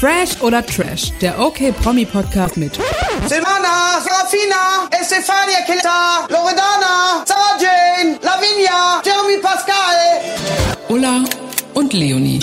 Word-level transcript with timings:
Fresh 0.00 0.40
oder 0.42 0.64
Trash, 0.64 1.12
der 1.20 1.40
OK 1.40 1.74
Promi 1.82 2.04
Podcast 2.04 2.56
mit 2.56 2.72
Silvana, 3.26 3.98
Serafina, 4.00 4.88
Estefania 4.92 5.58
Kilta, 5.66 6.20
Loredana, 6.28 7.24
Sarah 7.24 7.58
Jane, 7.58 8.16
Lavinia, 8.22 9.02
Jeremy 9.04 9.42
Pascal. 9.42 10.86
Ulla 10.88 11.24
und 11.74 11.92
Leonie. 11.92 12.38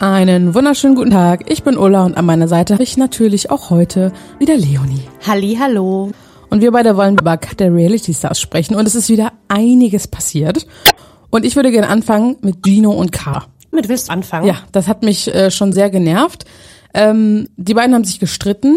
Einen 0.00 0.54
wunderschönen 0.54 0.94
guten 0.94 1.10
Tag. 1.10 1.50
Ich 1.50 1.62
bin 1.62 1.76
Ulla 1.76 2.02
und 2.02 2.16
an 2.16 2.24
meiner 2.24 2.48
Seite 2.48 2.72
habe 2.72 2.82
ich 2.82 2.96
natürlich 2.96 3.50
auch 3.50 3.68
heute 3.68 4.10
wieder 4.38 4.56
Leonie. 4.56 5.02
Halli, 5.26 5.58
hallo. 5.60 6.12
Und 6.48 6.62
wir 6.62 6.72
beide 6.72 6.96
wollen 6.96 7.18
über 7.18 7.36
Cut 7.36 7.60
der 7.60 7.74
Reality 7.74 8.14
Stars 8.14 8.40
sprechen 8.40 8.74
und 8.74 8.88
es 8.88 8.94
ist 8.94 9.10
wieder 9.10 9.32
einiges 9.48 10.08
passiert. 10.08 10.66
Und 11.28 11.44
ich 11.44 11.56
würde 11.56 11.72
gerne 11.72 11.90
anfangen 11.90 12.36
mit 12.40 12.62
Gino 12.64 12.90
und 12.92 13.12
K. 13.12 13.44
Mit 13.70 13.90
willst 13.90 14.08
du 14.08 14.12
anfangen? 14.14 14.46
Ja, 14.46 14.60
das 14.72 14.88
hat 14.88 15.02
mich 15.02 15.28
äh, 15.34 15.50
schon 15.50 15.74
sehr 15.74 15.90
genervt. 15.90 16.46
Ähm, 16.96 17.48
die 17.56 17.74
beiden 17.74 17.94
haben 17.94 18.04
sich 18.04 18.18
gestritten. 18.18 18.76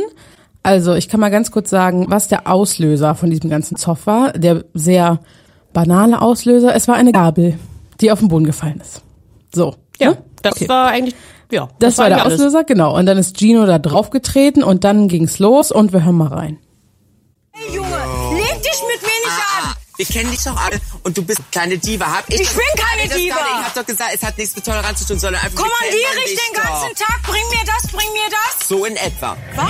Also 0.61 0.93
ich 0.93 1.07
kann 1.07 1.21
mal 1.21 1.31
ganz 1.31 1.51
kurz 1.51 1.69
sagen, 1.69 2.07
was 2.09 2.27
der 2.27 2.47
Auslöser 2.47 3.15
von 3.15 3.29
diesem 3.29 3.49
ganzen 3.49 3.77
Zoff 3.77 4.05
war. 4.05 4.33
Der 4.33 4.65
sehr 4.73 5.19
banale 5.73 6.21
Auslöser. 6.21 6.75
Es 6.75 6.87
war 6.87 6.95
eine 6.95 7.13
Gabel, 7.13 7.57
die 8.01 8.11
auf 8.11 8.19
den 8.19 8.27
Boden 8.27 8.43
gefallen 8.45 8.79
ist. 8.81 9.01
So. 9.55 9.75
Ja, 9.99 10.11
ne? 10.11 10.17
das 10.41 10.53
Okay. 10.53 10.69
war 10.69 10.87
eigentlich, 10.89 11.15
ja. 11.49 11.69
Das, 11.79 11.97
war 11.97 12.09
der 12.09 12.17
eigentlich 12.17 12.25
alles. 12.25 12.39
Auslöser, 12.41 12.63
genau. 12.65 12.97
Und 12.97 13.05
dann 13.05 13.17
ist 13.17 13.39
Gino 13.39 13.65
da 13.65 13.79
draufgetreten 13.79 14.63
und 14.63 14.83
dann 14.83 15.07
ging's 15.07 15.39
los 15.39 15.71
und 15.71 15.93
wir 15.93 16.03
hören 16.03 16.15
mal 16.17 16.27
rein. 16.27 16.57
Wir 19.99 20.05
kennen 20.05 20.31
dich 20.31 20.41
doch 20.45 20.55
alle 20.55 20.79
und 21.03 21.17
du 21.17 21.21
bist 21.25 21.39
eine 21.39 21.47
kleine 21.51 21.77
Diva. 21.77 22.05
Hab 22.05 22.29
ich, 22.29 22.39
Ich 22.39 22.47
doch- 22.47 22.55
bin 22.55 22.65
keine 22.85 23.05
das 23.09 23.17
Diva. 23.17 23.35
Nicht. 23.35 23.45
Ich 23.59 23.65
hab 23.65 23.73
doch 23.73 23.85
gesagt, 23.85 24.11
es 24.15 24.23
hat 24.23 24.37
nichts 24.37 24.55
mit 24.55 24.63
Toleranz 24.65 24.99
zu 24.99 25.07
tun, 25.09 25.19
sondern 25.19 25.43
einfach 25.43 25.57
Kommandiere 25.61 26.23
ich 26.23 26.39
den 26.39 26.53
ganzen 26.55 26.89
doch. 26.97 27.05
Tag, 27.05 27.21
bring 27.23 27.43
mir 27.49 27.65
das, 27.65 27.91
bring 27.91 28.07
mir 28.13 28.29
das. 28.31 28.65
So 28.69 28.85
in 28.85 28.95
etwa. 28.95 29.35
Was? 29.57 29.65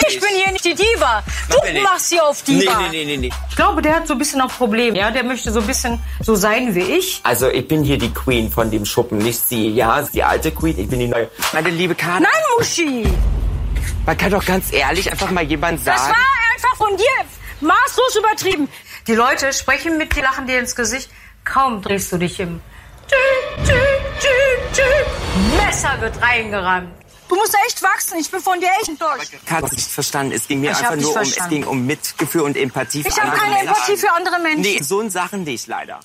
Ich 0.00 0.14
nicht. 0.14 0.20
bin 0.20 0.28
hier 0.44 0.52
nicht 0.52 0.64
die 0.66 0.74
Diva. 0.74 1.22
Wir 1.62 1.72
Du 1.74 1.80
machst 1.80 2.10
hier 2.12 2.22
auf 2.26 2.42
Diva. 2.42 2.80
Nee, 2.80 2.88
nee, 2.90 3.04
nee, 3.06 3.16
nee, 3.16 3.16
nee. 3.28 3.30
Ich 3.48 3.56
glaube, 3.56 3.80
der 3.80 3.94
hat 3.96 4.06
so 4.06 4.12
ein 4.12 4.18
bisschen 4.18 4.42
auch 4.42 4.48
Probleme. 4.58 4.98
Ja, 4.98 5.10
der 5.10 5.24
möchte 5.24 5.52
so 5.52 5.60
ein 5.60 5.66
bisschen 5.66 5.98
so 6.20 6.34
sein 6.34 6.74
wie 6.74 6.82
ich. 6.82 7.20
Also 7.22 7.48
ich 7.48 7.66
bin 7.66 7.84
hier 7.84 7.96
die 7.96 8.12
Queen 8.12 8.52
von 8.52 8.70
dem 8.70 8.84
Schuppen, 8.84 9.16
nicht 9.16 9.40
sie. 9.48 9.70
Ja, 9.70 10.02
die 10.02 10.22
alte 10.22 10.52
Queen, 10.52 10.78
ich 10.78 10.86
bin 10.88 10.98
die 11.00 11.06
neue. 11.08 11.30
Meine 11.54 11.70
liebe 11.70 11.94
Karin, 11.94 12.24
Nein, 12.24 12.42
Muschi. 12.58 13.06
man 14.04 14.18
kann 14.18 14.30
doch 14.30 14.44
ganz 14.44 14.70
ehrlich 14.70 15.10
einfach 15.10 15.30
mal 15.30 15.44
jemand 15.44 15.78
Das 15.86 15.96
sagen. 15.98 16.12
war 16.14 16.54
einfach 16.54 16.76
von 16.76 16.94
dir 16.98 17.04
maßlos 17.60 18.16
übertrieben. 18.16 18.68
Die 19.08 19.14
Leute 19.14 19.54
sprechen 19.54 19.96
mit 19.96 20.14
dir, 20.14 20.22
lachen 20.22 20.46
dir 20.46 20.58
ins 20.58 20.76
Gesicht. 20.76 21.08
Kaum 21.42 21.80
drehst 21.80 22.12
du 22.12 22.18
dich 22.18 22.38
im 22.40 22.60
Tü, 23.08 23.64
tü, 23.64 23.72
tü, 24.20 24.28
tü. 24.74 25.56
Messer 25.56 25.98
wird 26.02 26.20
reingerammt. 26.20 26.90
Du 27.26 27.36
musst 27.36 27.56
echt 27.66 27.82
wachsen. 27.82 28.18
Ich 28.20 28.30
bin 28.30 28.40
von 28.40 28.60
dir 28.60 28.68
echt 28.78 28.90
enttäuscht. 28.90 29.32
Karin 29.46 29.64
hat 29.64 29.72
nicht 29.72 29.88
verstanden. 29.88 30.32
Es 30.32 30.46
ging 30.46 30.60
mir 30.60 30.72
Ich 30.72 30.82
hab 30.82 30.92
einfach 30.92 31.02
nur 31.02 31.16
um, 31.16 31.22
es 31.22 31.48
ging 31.48 31.64
um 31.64 31.86
Mitgefühl 31.86 32.42
und 32.42 32.54
Empathie 32.58 33.02
für 33.02 33.08
Ich 33.08 33.16
habe 33.16 33.28
andere 33.32 33.40
keine 33.40 33.54
Männer. 33.54 33.70
Empathie 33.70 33.96
für 33.96 34.12
andere 34.12 34.38
Menschen. 34.42 34.60
Nee, 34.60 34.82
so 34.82 35.00
in 35.00 35.08
Sachen 35.08 35.44
nicht 35.44 35.66
leider. 35.68 36.00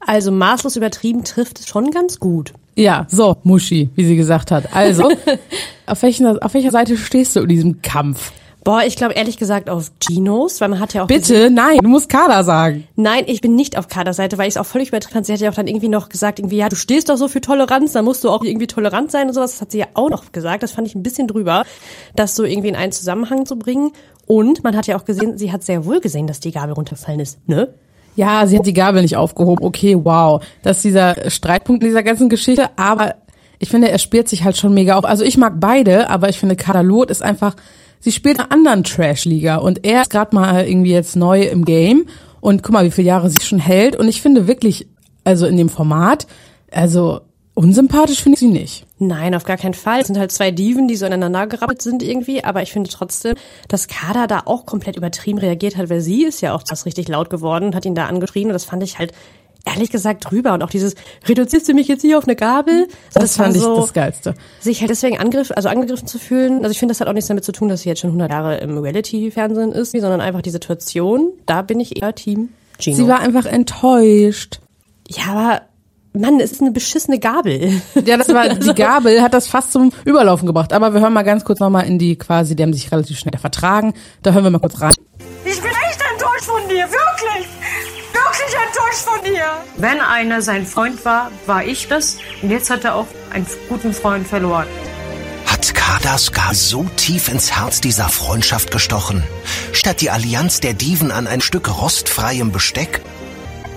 Also 0.00 0.32
maßlos 0.32 0.76
übertrieben 0.76 1.24
trifft 1.24 1.60
es 1.60 1.68
schon 1.68 1.90
ganz 1.90 2.18
gut. 2.20 2.54
Ja, 2.74 3.06
so, 3.10 3.36
Muschi, 3.42 3.90
wie 3.96 4.04
sie 4.06 4.16
gesagt 4.16 4.50
hat. 4.50 4.74
Also, 4.74 5.10
auf, 5.86 6.02
welcher, 6.02 6.38
auf 6.40 6.54
welcher 6.54 6.70
Seite 6.70 6.96
stehst 6.96 7.36
du 7.36 7.40
in 7.40 7.48
diesem 7.48 7.82
Kampf? 7.82 8.32
Boah, 8.66 8.82
ich 8.84 8.96
glaube 8.96 9.14
ehrlich 9.14 9.36
gesagt 9.36 9.70
auf 9.70 9.92
Ginos, 10.00 10.60
weil 10.60 10.68
man 10.68 10.80
hat 10.80 10.92
ja 10.92 11.04
auch 11.04 11.06
Bitte, 11.06 11.50
nein, 11.50 11.78
du 11.80 11.88
musst 11.88 12.08
Kader 12.08 12.42
sagen. 12.42 12.88
Nein, 12.96 13.22
ich 13.28 13.40
bin 13.40 13.54
nicht 13.54 13.78
auf 13.78 13.86
Kaders 13.86 14.16
Seite, 14.16 14.38
weil 14.38 14.48
ich 14.48 14.56
es 14.56 14.60
auch 14.60 14.66
völlig 14.66 14.88
übertrieben 14.88 15.12
fand. 15.12 15.26
Sie 15.26 15.32
hat 15.32 15.38
ja 15.38 15.50
auch 15.50 15.54
dann 15.54 15.68
irgendwie 15.68 15.88
noch 15.88 16.08
gesagt, 16.08 16.40
irgendwie, 16.40 16.56
ja, 16.56 16.68
du 16.68 16.74
stehst 16.74 17.08
doch 17.08 17.16
so 17.16 17.28
für 17.28 17.40
Toleranz, 17.40 17.92
dann 17.92 18.04
musst 18.04 18.24
du 18.24 18.28
auch 18.28 18.42
irgendwie 18.42 18.66
tolerant 18.66 19.12
sein 19.12 19.28
und 19.28 19.34
sowas. 19.34 19.52
Das 19.52 19.60
hat 19.60 19.70
sie 19.70 19.78
ja 19.78 19.86
auch 19.94 20.10
noch 20.10 20.32
gesagt. 20.32 20.64
Das 20.64 20.72
fand 20.72 20.88
ich 20.88 20.96
ein 20.96 21.04
bisschen 21.04 21.28
drüber, 21.28 21.62
das 22.16 22.34
so 22.34 22.42
irgendwie 22.42 22.66
in 22.66 22.74
einen 22.74 22.90
Zusammenhang 22.90 23.46
zu 23.46 23.56
bringen. 23.56 23.92
Und 24.26 24.64
man 24.64 24.76
hat 24.76 24.88
ja 24.88 24.98
auch 24.98 25.04
gesehen, 25.04 25.38
sie 25.38 25.52
hat 25.52 25.62
sehr 25.62 25.84
wohl 25.84 26.00
gesehen, 26.00 26.26
dass 26.26 26.40
die 26.40 26.50
Gabel 26.50 26.72
runterfallen 26.72 27.20
ist, 27.20 27.38
ne? 27.48 27.72
Ja, 28.16 28.48
sie 28.48 28.58
hat 28.58 28.66
die 28.66 28.72
Gabel 28.72 29.02
nicht 29.02 29.16
aufgehoben. 29.16 29.64
Okay, 29.64 29.96
wow. 29.96 30.42
Das 30.62 30.78
ist 30.78 30.86
dieser 30.86 31.30
Streitpunkt 31.30 31.84
in 31.84 31.90
dieser 31.90 32.02
ganzen 32.02 32.28
Geschichte. 32.28 32.70
Aber 32.74 33.14
ich 33.60 33.68
finde, 33.68 33.90
er 33.90 33.98
spielt 33.98 34.28
sich 34.28 34.42
halt 34.42 34.56
schon 34.56 34.74
mega 34.74 34.96
auf. 34.96 35.04
Also 35.04 35.22
ich 35.22 35.36
mag 35.36 35.60
beide, 35.60 36.10
aber 36.10 36.28
ich 36.28 36.40
finde, 36.40 36.56
Kadalot 36.56 37.12
ist 37.12 37.22
einfach, 37.22 37.54
sie 38.06 38.12
spielt 38.12 38.36
in 38.36 38.42
einer 38.42 38.52
anderen 38.52 38.84
Trash-Liga. 38.84 39.56
Und 39.56 39.84
er 39.84 40.02
ist 40.02 40.10
gerade 40.10 40.32
mal 40.32 40.64
irgendwie 40.64 40.92
jetzt 40.92 41.16
neu 41.16 41.42
im 41.42 41.64
Game. 41.64 42.06
Und 42.40 42.62
guck 42.62 42.72
mal, 42.72 42.84
wie 42.84 42.92
viele 42.92 43.08
Jahre 43.08 43.28
sie 43.30 43.40
schon 43.40 43.58
hält. 43.58 43.96
Und 43.96 44.06
ich 44.06 44.22
finde 44.22 44.46
wirklich, 44.46 44.86
also 45.24 45.44
in 45.46 45.56
dem 45.56 45.68
Format, 45.68 46.28
also 46.70 47.22
unsympathisch 47.54 48.22
finde 48.22 48.34
ich 48.34 48.40
sie 48.40 48.46
nicht. 48.46 48.86
Nein, 49.00 49.34
auf 49.34 49.42
gar 49.42 49.56
keinen 49.56 49.74
Fall. 49.74 50.02
Es 50.02 50.06
sind 50.06 50.20
halt 50.20 50.30
zwei 50.30 50.52
Diven, 50.52 50.86
die 50.86 50.94
so 50.94 51.04
ineinander 51.04 51.48
gerappelt 51.48 51.82
sind 51.82 52.00
irgendwie, 52.00 52.44
aber 52.44 52.62
ich 52.62 52.70
finde 52.70 52.90
trotzdem, 52.90 53.34
dass 53.66 53.88
Kader 53.88 54.28
da 54.28 54.42
auch 54.44 54.66
komplett 54.66 54.96
übertrieben 54.96 55.38
reagiert 55.38 55.76
hat, 55.76 55.90
weil 55.90 56.00
sie 56.00 56.24
ist 56.24 56.42
ja 56.42 56.54
auch 56.54 56.62
das 56.62 56.86
richtig 56.86 57.08
laut 57.08 57.28
geworden 57.28 57.64
und 57.64 57.74
hat 57.74 57.86
ihn 57.86 57.96
da 57.96 58.06
angeschrien 58.06 58.46
und 58.46 58.52
das 58.52 58.64
fand 58.64 58.84
ich 58.84 59.00
halt 59.00 59.12
ehrlich 59.66 59.90
gesagt 59.90 60.30
drüber 60.30 60.54
und 60.54 60.62
auch 60.62 60.70
dieses 60.70 60.94
reduzierst 61.28 61.68
du 61.68 61.74
mich 61.74 61.88
jetzt 61.88 62.02
hier 62.02 62.16
auf 62.18 62.24
eine 62.24 62.36
Gabel? 62.36 62.88
Das, 63.12 63.38
war 63.38 63.46
fand 63.46 63.56
ich 63.56 63.62
so, 63.62 63.80
das 63.80 63.92
Geilste. 63.92 64.34
sich 64.60 64.80
halt 64.80 64.90
deswegen 64.90 65.18
angriff, 65.18 65.50
also 65.54 65.68
angegriffen 65.68 66.06
zu 66.06 66.18
fühlen. 66.18 66.58
Also 66.58 66.70
ich 66.70 66.78
finde, 66.78 66.92
das 66.92 67.00
hat 67.00 67.08
auch 67.08 67.12
nichts 67.12 67.28
damit 67.28 67.44
zu 67.44 67.52
tun, 67.52 67.68
dass 67.68 67.82
sie 67.82 67.88
jetzt 67.88 68.00
schon 68.00 68.10
100 68.10 68.30
Jahre 68.30 68.56
im 68.58 68.78
Reality-Fernsehen 68.78 69.72
ist, 69.72 69.92
sondern 69.92 70.20
einfach 70.20 70.42
die 70.42 70.50
Situation. 70.50 71.32
Da 71.44 71.62
bin 71.62 71.80
ich 71.80 72.00
eher 72.00 72.14
Team 72.14 72.50
Gino. 72.78 72.96
Sie 72.96 73.08
war 73.08 73.20
einfach 73.20 73.46
enttäuscht. 73.46 74.60
ja, 75.08 75.24
aber 75.26 75.62
Mann, 76.12 76.40
es 76.40 76.52
ist 76.52 76.62
eine 76.62 76.70
beschissene 76.70 77.18
Gabel. 77.18 77.82
Ja, 78.04 78.16
das 78.16 78.28
war, 78.32 78.48
die 78.54 78.74
Gabel 78.74 79.20
hat 79.20 79.34
das 79.34 79.48
fast 79.48 79.72
zum 79.72 79.92
Überlaufen 80.04 80.46
gebracht. 80.46 80.72
Aber 80.72 80.94
wir 80.94 81.00
hören 81.00 81.12
mal 81.12 81.22
ganz 81.22 81.44
kurz 81.44 81.60
nochmal 81.60 81.86
in 81.86 81.98
die 81.98 82.16
quasi, 82.16 82.56
die 82.56 82.62
haben 82.62 82.72
sich 82.72 82.90
relativ 82.90 83.18
schnell 83.18 83.38
vertragen. 83.38 83.92
Da 84.22 84.32
hören 84.32 84.44
wir 84.44 84.50
mal 84.50 84.58
kurz 84.58 84.80
rein. 84.80 84.92
Ich 85.44 85.60
bin 85.60 85.70
echt 85.70 86.00
enttäuscht 86.12 86.44
von 86.44 86.68
dir, 86.68 86.84
wirklich. 86.84 87.55
Enttäuscht 88.66 89.04
von 89.04 89.22
dir. 89.24 89.44
Wenn 89.76 90.00
einer 90.00 90.42
sein 90.42 90.66
Freund 90.66 91.04
war, 91.04 91.30
war 91.46 91.64
ich 91.64 91.88
das. 91.88 92.18
Und 92.42 92.50
jetzt 92.50 92.70
hat 92.70 92.84
er 92.84 92.94
auch 92.94 93.06
einen 93.30 93.46
guten 93.68 93.92
Freund 93.92 94.26
verloren. 94.26 94.66
Hat 95.46 95.74
Kadas 95.74 96.32
gar 96.32 96.54
so 96.54 96.84
tief 96.96 97.28
ins 97.28 97.52
Herz 97.56 97.80
dieser 97.80 98.08
Freundschaft 98.08 98.70
gestochen? 98.70 99.22
Statt 99.72 100.00
die 100.00 100.10
Allianz 100.10 100.60
der 100.60 100.72
Diven 100.74 101.10
an 101.10 101.26
ein 101.26 101.40
Stück 101.40 101.80
rostfreiem 101.80 102.50
Besteck? 102.50 103.00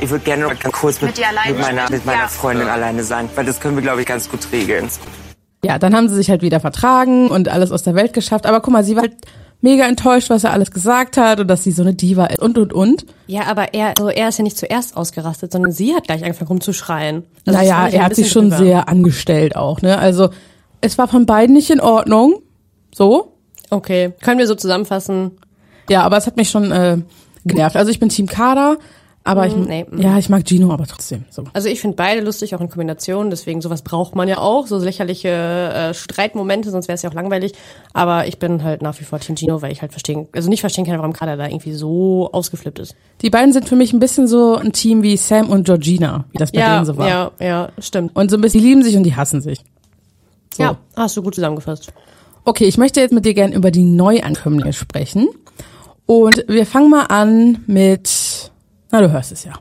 Ich 0.01 0.09
würde 0.09 0.23
gerne 0.23 0.43
noch 0.43 0.57
ganz 0.57 0.73
kurz 0.73 1.01
mit, 1.01 1.17
Mit 1.17 1.25
mit 1.47 1.59
meiner, 1.59 1.89
mit 1.89 2.05
meiner 2.05 2.21
Ja. 2.21 2.27
Freundin 2.27 2.69
alleine 2.69 3.03
sein, 3.03 3.29
weil 3.35 3.45
das 3.45 3.59
können 3.59 3.75
wir, 3.75 3.83
glaube 3.83 4.01
ich, 4.01 4.07
ganz 4.07 4.29
gut 4.29 4.39
regeln. 4.51 4.87
Ja, 5.63 5.77
dann 5.77 5.93
haben 5.93 6.07
sie 6.07 6.15
sich 6.15 6.29
halt 6.29 6.41
wieder 6.41 6.61
vertragen 6.61 7.27
und 7.27 7.49
alles 7.49 7.71
aus 7.73 7.83
der 7.83 7.93
Welt 7.95 8.13
geschafft. 8.13 8.45
Aber 8.45 8.61
guck 8.61 8.71
mal, 8.71 8.83
sie 8.85 8.95
war 8.95 9.03
halt 9.03 9.15
mega 9.61 9.85
enttäuscht, 9.87 10.29
was 10.29 10.43
er 10.43 10.53
alles 10.53 10.71
gesagt 10.71 11.17
hat 11.17 11.39
und 11.39 11.47
dass 11.47 11.63
sie 11.63 11.71
so 11.71 11.81
eine 11.81 11.93
Diva 11.93 12.25
ist 12.27 12.39
und 12.39 12.57
und 12.57 12.73
und. 12.73 13.05
Ja, 13.27 13.43
aber 13.43 13.73
er, 13.73 13.89
also 13.97 14.09
er 14.09 14.29
ist 14.29 14.37
ja 14.37 14.43
nicht 14.43 14.57
zuerst 14.57 14.95
ausgerastet, 14.95 15.51
sondern 15.51 15.71
sie 15.71 15.93
hat 15.93 16.05
gleich 16.05 16.23
angefangen 16.23 16.49
rumzuschreien. 16.49 17.23
Also 17.45 17.59
naja, 17.59 17.87
er 17.87 18.05
hat 18.05 18.15
sich 18.15 18.31
schon 18.31 18.49
drüber. 18.49 18.63
sehr 18.63 18.89
angestellt 18.89 19.55
auch, 19.55 19.81
ne? 19.81 19.97
Also 19.97 20.29
es 20.81 20.97
war 20.97 21.07
von 21.07 21.25
beiden 21.25 21.53
nicht 21.53 21.69
in 21.69 21.81
Ordnung. 21.81 22.41
So. 22.93 23.33
Okay, 23.69 24.13
können 24.21 24.39
wir 24.39 24.47
so 24.47 24.55
zusammenfassen? 24.55 25.31
Ja, 25.89 26.03
aber 26.03 26.17
es 26.17 26.25
hat 26.25 26.37
mich 26.37 26.49
schon 26.49 26.71
äh, 26.71 26.97
genervt. 27.45 27.75
Also 27.75 27.91
ich 27.91 27.99
bin 27.99 28.09
Team 28.09 28.27
Kader, 28.27 28.77
aber 29.29 29.47
ich, 29.47 29.55
nee, 29.55 29.85
mm. 29.89 30.01
ja, 30.01 30.17
ich 30.17 30.29
mag 30.29 30.47
Gino 30.47 30.71
aber 30.71 30.87
trotzdem. 30.87 31.25
So. 31.29 31.43
Also 31.53 31.69
ich 31.69 31.81
finde 31.81 31.95
beide 31.95 32.21
lustig, 32.21 32.55
auch 32.55 32.61
in 32.61 32.69
Kombination. 32.69 33.29
Deswegen 33.29 33.61
sowas 33.61 33.81
braucht 33.83 34.15
man 34.15 34.27
ja 34.27 34.39
auch, 34.39 34.67
so 34.67 34.77
lächerliche 34.77 35.29
äh, 35.29 35.93
Streitmomente, 35.93 36.71
sonst 36.71 36.87
wäre 36.87 36.95
es 36.95 37.01
ja 37.03 37.09
auch 37.09 37.13
langweilig. 37.13 37.53
Aber 37.93 38.27
ich 38.27 38.39
bin 38.39 38.63
halt 38.63 38.81
nach 38.81 38.99
wie 38.99 39.03
vor 39.03 39.19
Team 39.19 39.35
Gino, 39.35 39.61
weil 39.61 39.71
ich 39.71 39.81
halt 39.81 39.91
verstehen, 39.91 40.27
also 40.33 40.49
nicht 40.49 40.61
verstehen 40.61 40.85
kann, 40.85 40.97
warum 40.97 41.13
Kader 41.13 41.37
da 41.37 41.47
irgendwie 41.47 41.73
so 41.73 42.29
ausgeflippt 42.31 42.79
ist. 42.79 42.95
Die 43.21 43.29
beiden 43.29 43.53
sind 43.53 43.67
für 43.67 43.75
mich 43.75 43.93
ein 43.93 43.99
bisschen 43.99 44.27
so 44.27 44.55
ein 44.55 44.71
Team 44.71 45.03
wie 45.03 45.15
Sam 45.17 45.49
und 45.49 45.65
Georgina, 45.65 46.25
wie 46.31 46.37
das 46.37 46.51
bei 46.51 46.61
Ja, 46.61 46.75
denen 46.75 46.85
so 46.85 46.97
war. 46.97 47.07
ja, 47.07 47.31
ja, 47.39 47.69
stimmt. 47.79 48.15
Und 48.15 48.31
so 48.31 48.37
ein 48.37 48.41
bisschen, 48.41 48.61
die 48.61 48.67
lieben 48.67 48.83
sich 48.83 48.95
und 48.97 49.03
die 49.03 49.15
hassen 49.15 49.41
sich. 49.41 49.59
So. 50.53 50.63
Ja, 50.63 50.77
hast 50.95 51.15
du 51.15 51.21
gut 51.21 51.35
zusammengefasst. 51.35 51.93
Okay, 52.45 52.65
ich 52.65 52.77
möchte 52.77 52.99
jetzt 52.99 53.11
mit 53.13 53.25
dir 53.25 53.33
gerne 53.33 53.53
über 53.53 53.69
die 53.69 53.83
Neuankömmlinge 53.83 54.73
sprechen. 54.73 55.27
Und 56.05 56.43
wir 56.47 56.65
fangen 56.65 56.89
mal 56.89 57.05
an 57.05 57.63
mit, 57.67 58.51
na 58.91 59.01
du 59.01 59.11
hörst 59.11 59.31
es 59.31 59.43
ja. 59.43 59.53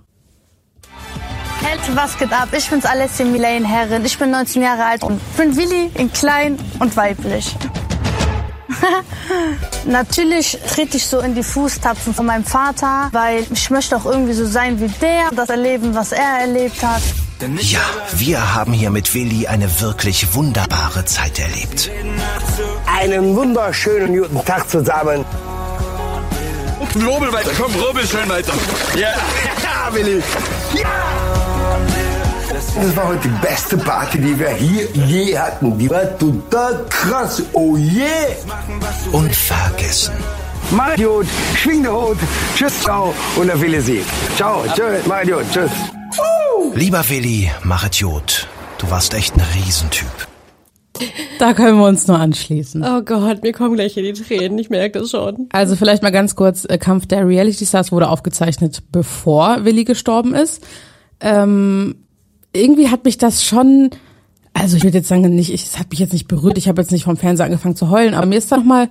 Hey, 1.60 1.76
was 1.94 2.16
geht 2.16 2.32
ab? 2.32 2.48
Ich 2.56 2.70
bin's 2.70 2.84
Alessia 2.84 3.26
Milaine 3.26 3.66
Herren. 3.66 4.04
Ich 4.04 4.16
bin 4.18 4.30
19 4.30 4.62
Jahre 4.62 4.84
alt 4.84 5.02
und 5.02 5.20
bin 5.36 5.56
Willi 5.56 5.90
in 5.94 6.12
klein 6.12 6.56
und 6.78 6.96
weiblich. 6.96 7.56
Natürlich 9.84 10.58
trete 10.68 10.96
ich 10.98 11.06
so 11.06 11.20
in 11.20 11.34
die 11.34 11.42
Fußtapfen 11.42 12.14
von 12.14 12.26
meinem 12.26 12.44
Vater, 12.44 13.08
weil 13.12 13.44
ich 13.50 13.70
möchte 13.70 13.96
auch 13.96 14.04
irgendwie 14.06 14.34
so 14.34 14.46
sein 14.46 14.80
wie 14.80 14.88
der, 14.88 15.30
das 15.34 15.48
erleben, 15.48 15.94
was 15.94 16.12
er 16.12 16.40
erlebt 16.40 16.82
hat. 16.82 17.02
Ja, 17.60 17.80
wir 18.16 18.54
haben 18.54 18.72
hier 18.72 18.90
mit 18.90 19.14
Willi 19.14 19.46
eine 19.46 19.80
wirklich 19.80 20.34
wunderbare 20.34 21.04
Zeit 21.04 21.38
erlebt. 21.38 21.90
Einen 23.00 23.36
wunderschönen 23.36 24.16
guten 24.16 24.44
Tag 24.44 24.68
zusammen. 24.68 25.24
Rubbel 26.80 27.32
weiter, 27.32 27.50
komm, 27.58 27.74
rubbel 27.74 28.06
schön 28.06 28.28
weiter. 28.28 28.52
Ja, 28.94 29.08
ja 29.62 29.94
Willi. 29.94 30.22
Das 32.48 32.96
war 32.96 33.08
heute 33.08 33.28
die 33.28 33.46
beste 33.46 33.76
Party, 33.76 34.18
die 34.18 34.38
wir 34.38 34.50
hier 34.50 34.88
je 34.94 35.38
hatten. 35.38 35.78
Die 35.78 35.90
war 35.90 36.16
total 36.18 36.84
krass. 36.88 37.42
Oh 37.52 37.76
yeah! 37.76 38.34
Unvergessen. 39.12 40.14
Mach 40.70 40.94
gut, 40.96 41.26
schwing 41.56 41.82
den 41.82 41.92
Hut. 41.92 42.18
Tschüss, 42.56 42.80
ciao 42.82 43.14
und 43.36 43.50
auf 43.50 43.60
Wiedersehen. 43.60 44.04
Ciao, 44.36 44.64
tschüss, 44.74 45.06
mach 45.06 45.22
gut, 45.22 45.44
tschüss. 45.52 45.70
Lieber 46.74 47.08
Willi, 47.08 47.50
machet 47.62 48.00
gut. 48.00 48.46
Du 48.78 48.90
warst 48.90 49.14
echt 49.14 49.34
ein 49.34 49.42
Riesentyp. 49.54 50.27
Da 51.38 51.54
können 51.54 51.78
wir 51.78 51.86
uns 51.86 52.06
nur 52.08 52.18
anschließen. 52.18 52.82
Oh 52.84 53.02
Gott, 53.02 53.42
mir 53.42 53.52
kommen 53.52 53.74
gleich 53.74 53.94
hier 53.94 54.02
die 54.02 54.20
Tränen, 54.20 54.58
ich 54.58 54.70
merke 54.70 54.98
das 55.00 55.10
schon. 55.10 55.48
Also 55.52 55.76
vielleicht 55.76 56.02
mal 56.02 56.10
ganz 56.10 56.34
kurz, 56.36 56.64
äh, 56.64 56.78
Kampf 56.78 57.06
der 57.06 57.26
Reality 57.26 57.64
Stars 57.66 57.92
wurde 57.92 58.08
aufgezeichnet, 58.08 58.82
bevor 58.92 59.64
Willi 59.64 59.84
gestorben 59.84 60.34
ist. 60.34 60.62
Ähm, 61.20 61.96
irgendwie 62.52 62.88
hat 62.88 63.04
mich 63.04 63.18
das 63.18 63.44
schon, 63.44 63.90
also 64.54 64.76
ich 64.76 64.84
würde 64.84 64.98
jetzt 64.98 65.08
sagen, 65.08 65.22
nicht, 65.34 65.52
ich- 65.52 65.64
es 65.64 65.78
hat 65.78 65.90
mich 65.90 65.98
jetzt 65.98 66.12
nicht 66.12 66.28
berührt, 66.28 66.58
ich 66.58 66.68
habe 66.68 66.80
jetzt 66.80 66.92
nicht 66.92 67.04
vom 67.04 67.16
Fernseher 67.16 67.46
angefangen 67.46 67.76
zu 67.76 67.90
heulen, 67.90 68.14
aber 68.14 68.26
mir 68.26 68.38
ist 68.38 68.50
da 68.50 68.56
noch 68.56 68.64
mal 68.64 68.88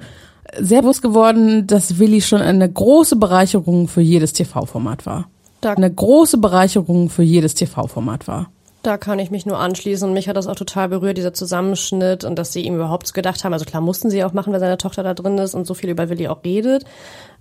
sehr 0.59 0.81
bewusst 0.81 1.01
geworden, 1.01 1.67
dass 1.67 1.99
Willi 1.99 2.21
schon 2.21 2.41
eine 2.41 2.71
große 2.71 3.17
Bereicherung 3.17 3.87
für 3.87 4.01
jedes 4.01 4.31
TV-Format 4.33 5.05
war. 5.05 5.29
Eine 5.63 5.91
große 5.93 6.37
Bereicherung 6.37 7.09
für 7.09 7.23
jedes 7.23 7.55
TV-Format 7.55 8.27
war. 8.27 8.49
Da 8.87 8.97
kann 8.97 9.19
ich 9.19 9.31
mich 9.31 9.45
nur 9.45 9.59
anschließen 9.59 10.07
und 10.07 10.13
mich 10.13 10.29
hat 10.29 10.37
das 10.37 10.47
auch 10.47 10.55
total 10.55 10.87
berührt, 10.87 11.17
dieser 11.17 11.33
Zusammenschnitt 11.33 12.23
und 12.23 12.39
dass 12.39 12.53
sie 12.53 12.61
ihm 12.61 12.75
überhaupt 12.75 13.13
gedacht 13.13 13.43
haben. 13.43 13.53
Also 13.53 13.65
klar 13.65 13.81
mussten 13.81 14.09
sie 14.09 14.23
auch 14.23 14.33
machen, 14.33 14.53
weil 14.53 14.61
seine 14.61 14.77
Tochter 14.77 15.03
da 15.03 15.13
drin 15.13 15.37
ist 15.37 15.53
und 15.53 15.67
so 15.67 15.73
viel 15.73 15.89
über 15.89 16.09
Willi 16.09 16.27
auch 16.29 16.43
redet. 16.43 16.85